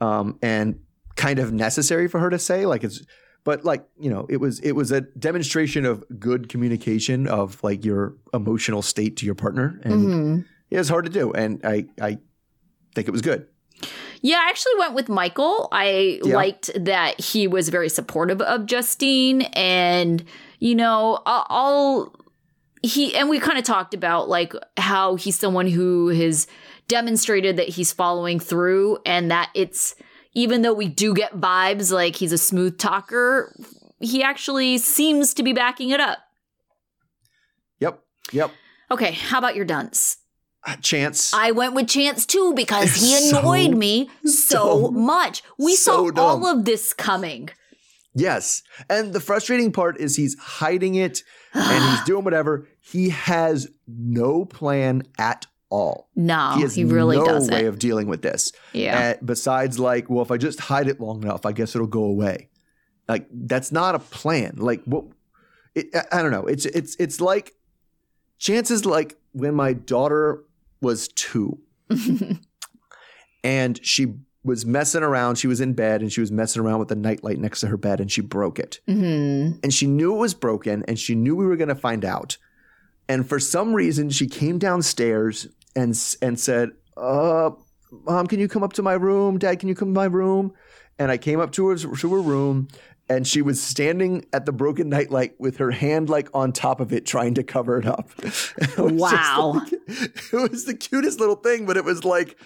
[0.00, 0.80] um, and
[1.16, 2.66] kind of necessary for her to say.
[2.66, 3.02] Like it's,
[3.44, 7.84] but like you know, it was it was a demonstration of good communication of like
[7.84, 10.44] your emotional state to your partner, and Mhm.
[10.70, 11.32] it was hard to do.
[11.32, 12.18] And I I
[12.94, 13.46] think it was good.
[14.22, 15.68] Yeah, I actually went with Michael.
[15.70, 16.34] I Yeah.
[16.36, 20.24] liked that he was very supportive of Justine, and
[20.60, 22.14] you know, I'll
[22.82, 26.46] he and we kind of talked about like how he's someone who has
[26.88, 29.94] demonstrated that he's following through, and that it's
[30.34, 33.54] even though we do get vibes like he's a smooth talker,
[34.00, 36.18] he actually seems to be backing it up.
[37.80, 38.00] Yep.
[38.32, 38.50] Yep.
[38.90, 40.18] Okay, how about your dunce?
[40.66, 41.34] Uh, Chance.
[41.34, 45.04] I went with Chance too because he So annoyed me so dumb.
[45.04, 45.42] much.
[45.58, 47.50] We So saw all of this coming.
[48.14, 48.62] Yes.
[48.88, 51.22] And the frustrating part is he's hiding it
[51.52, 52.66] and he's doing whatever.
[52.80, 56.08] He has no plan at all.
[56.14, 57.52] No, he has he really no doesn't.
[57.52, 58.52] way of dealing with this.
[58.72, 59.14] yeah.
[59.20, 62.04] Uh, besides, like, well, if I just hide it long enough, I guess it'll go
[62.04, 62.48] away.
[63.08, 64.54] Like, that's not a plan.
[64.56, 65.04] Like, what?
[65.74, 66.46] It, I- don't know.
[66.46, 67.54] It's it's it's like
[68.38, 70.44] chances like when my daughter
[70.80, 71.58] was two,
[73.42, 75.36] and she was messing around.
[75.36, 77.76] She was in bed and she was messing around with the nightlight next to her
[77.76, 81.34] bed, and she broke it hmm and she knew it was broken and she knew
[81.34, 82.36] we were going to find out.
[83.08, 85.46] And for some reason, she came downstairs
[85.76, 85.90] and
[86.22, 87.50] and said, "Uh,
[87.90, 89.38] mom, can you come up to my room?
[89.38, 90.52] Dad, can you come to my room?"
[90.98, 92.68] and I came up to her to her room,
[93.08, 96.92] and she was standing at the broken nightlight with her hand like on top of
[96.92, 98.10] it, trying to cover it up.
[98.22, 99.54] It Wow.
[99.56, 102.38] like- it was the cutest little thing, but it was like,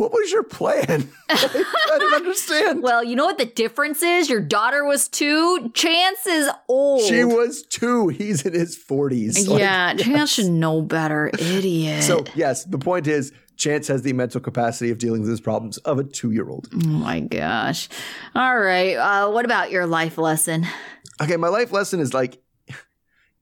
[0.00, 1.10] what was your plan?
[1.28, 2.82] I didn't understand.
[2.90, 4.30] Well, you know what the difference is?
[4.30, 5.70] Your daughter was two.
[5.74, 7.02] Chance is old.
[7.02, 8.08] She was two.
[8.08, 9.46] He's in his forties.
[9.48, 11.30] yeah, Chance should know better.
[11.38, 12.02] Idiot.
[12.02, 15.76] So yes, the point is, Chance has the mental capacity of dealing with his problems
[15.78, 16.68] of a two-year-old.
[16.72, 17.90] oh my gosh.
[18.34, 18.94] All right.
[18.94, 20.66] Uh, what about your life lesson?
[21.20, 22.42] Okay, my life lesson is like,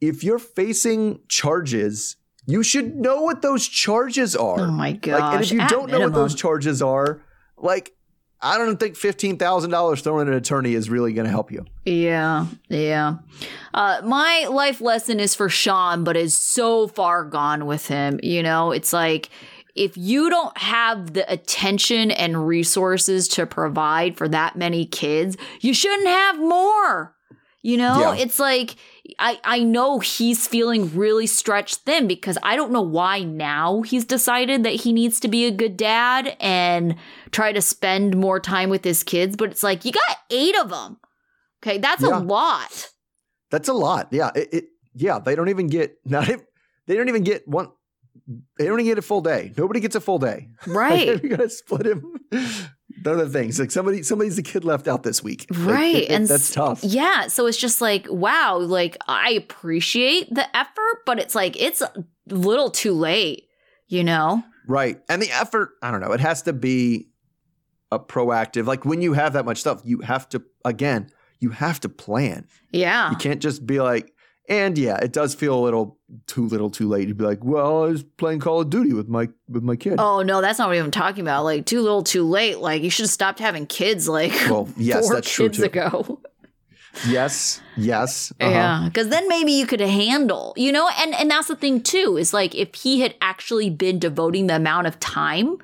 [0.00, 2.16] if you're facing charges,
[2.48, 4.58] you should know what those charges are.
[4.60, 5.20] Oh my gosh.
[5.20, 7.22] Like, and if you at don't know what those charges are,
[7.56, 7.92] like,
[8.40, 11.52] I don't think fifteen thousand dollars thrown at an attorney is really going to help
[11.52, 11.64] you.
[11.84, 13.16] Yeah, yeah.
[13.74, 18.18] Uh, my life lesson is for Sean, but is so far gone with him.
[18.22, 19.28] You know, it's like
[19.74, 25.74] if you don't have the attention and resources to provide for that many kids, you
[25.74, 27.14] shouldn't have more.
[27.62, 28.22] You know, Yeah.
[28.22, 28.76] it's like
[29.18, 34.04] I I know he's feeling really stretched thin because I don't know why now he's
[34.04, 36.96] decided that he needs to be a good dad and
[37.30, 40.70] try to spend more time with his kids, but it's like you got 8 of
[40.70, 40.96] them.
[41.62, 42.18] Okay, that's Yeah.
[42.18, 42.90] a lot.
[43.50, 44.08] That's a lot.
[44.12, 44.30] Yeah.
[44.34, 46.28] It, it yeah, they don't even get not
[46.86, 47.68] they don't even get one
[48.58, 49.52] they don't even get a full day.
[49.56, 50.48] Nobody gets a full day.
[50.66, 51.06] Right.
[51.22, 52.02] you gotta split him.
[53.06, 53.58] Other things.
[53.60, 55.46] Like somebody somebody's the kid left out this week.
[55.52, 56.82] Right, it- it- and that's tough.
[56.82, 61.80] Yeah, so it's just like, wow, like I appreciate the effort, but it's like it's
[61.80, 61.92] a
[62.28, 63.44] little too late,
[63.86, 64.42] you know?
[64.66, 65.00] Right.
[65.08, 67.08] And the effort, I don't know, it has to be
[67.90, 68.66] a proactive.
[68.66, 72.46] Like when you have that much stuff, you have to again, you have to plan.
[72.72, 73.10] Yeah.
[73.10, 74.12] You can't just be like,
[74.48, 77.84] and yeah, it does feel a little too little too late to be like, well,
[77.84, 79.96] I was playing Call of Duty with my with my kid.
[79.98, 81.44] Oh no, that's not what I'm talking about.
[81.44, 82.58] Like too little, too late.
[82.58, 85.64] Like you should have stopped having kids like Well, yes, four that's true kids too.
[85.64, 86.20] ago.
[87.06, 88.32] Yes, yes.
[88.40, 88.50] uh-huh.
[88.50, 92.16] Yeah, because then maybe you could handle, you know, and and that's the thing too
[92.16, 95.58] is like if he had actually been devoting the amount of time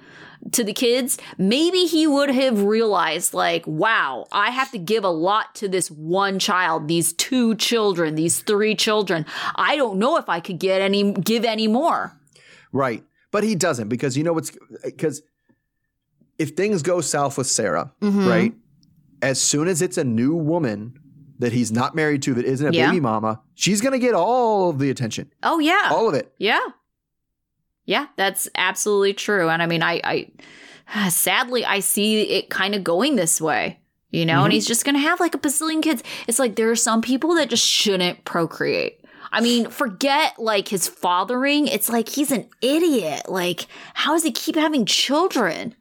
[0.52, 5.08] to the kids, maybe he would have realized like, wow, I have to give a
[5.10, 9.24] lot to this one child, these two children, these three children.
[9.56, 12.12] I don't know if I could get any give any more.
[12.72, 13.02] Right.
[13.30, 14.52] But he doesn't because you know what's
[14.84, 15.22] because
[16.38, 18.28] if things go south with Sarah, Mhm.
[18.28, 18.54] right?
[19.22, 20.98] As soon as it's a new woman
[21.38, 22.88] that he's not married to that isn't a Yeah.
[22.90, 25.30] baby mama, she's gonna get all of the attention.
[25.42, 25.88] Oh yeah.
[25.90, 26.32] All of it.
[26.38, 26.60] Yeah.
[27.86, 29.48] Yeah, that's absolutely true.
[29.48, 30.00] And I mean, I,
[30.92, 33.78] I sadly, I see it kind of going this way,
[34.10, 34.44] you know, Mhm.
[34.44, 36.02] and he's just going to have like a bazillion kids.
[36.26, 39.00] It's like there are some people that just shouldn't procreate.
[39.32, 41.66] I mean, forget like his fathering.
[41.66, 43.28] It's like he's an idiot.
[43.28, 45.74] Like, how does he keep having children?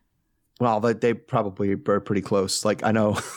[0.59, 2.65] Well, they, they probably are pretty close.
[2.65, 3.17] Like I know.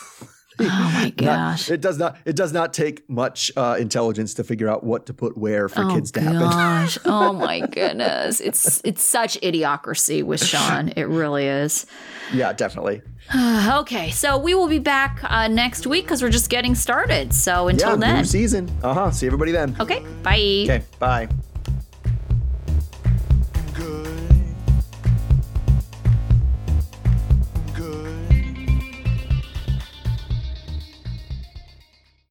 [0.59, 1.69] Oh my Not- gosh.
[1.69, 2.17] it does not.
[2.25, 5.83] It does not take much uh, intelligence to figure out what to put where for
[5.83, 6.39] oh kids to happen.
[6.39, 6.97] gosh.
[7.05, 8.39] oh my goodness.
[8.41, 10.89] It's it's such idiocracy with Sean.
[10.95, 11.85] It really is.
[12.33, 13.01] Yeah, definitely.
[13.35, 17.33] okay, so we will be back uh, next week because we're just getting started.
[17.33, 18.15] So until yeah, then.
[18.17, 18.69] new season.
[18.83, 19.11] Uh huh.
[19.11, 19.75] See everybody then.
[19.79, 20.37] Okay, bye.
[20.63, 20.83] Okay.
[20.99, 21.27] Bye.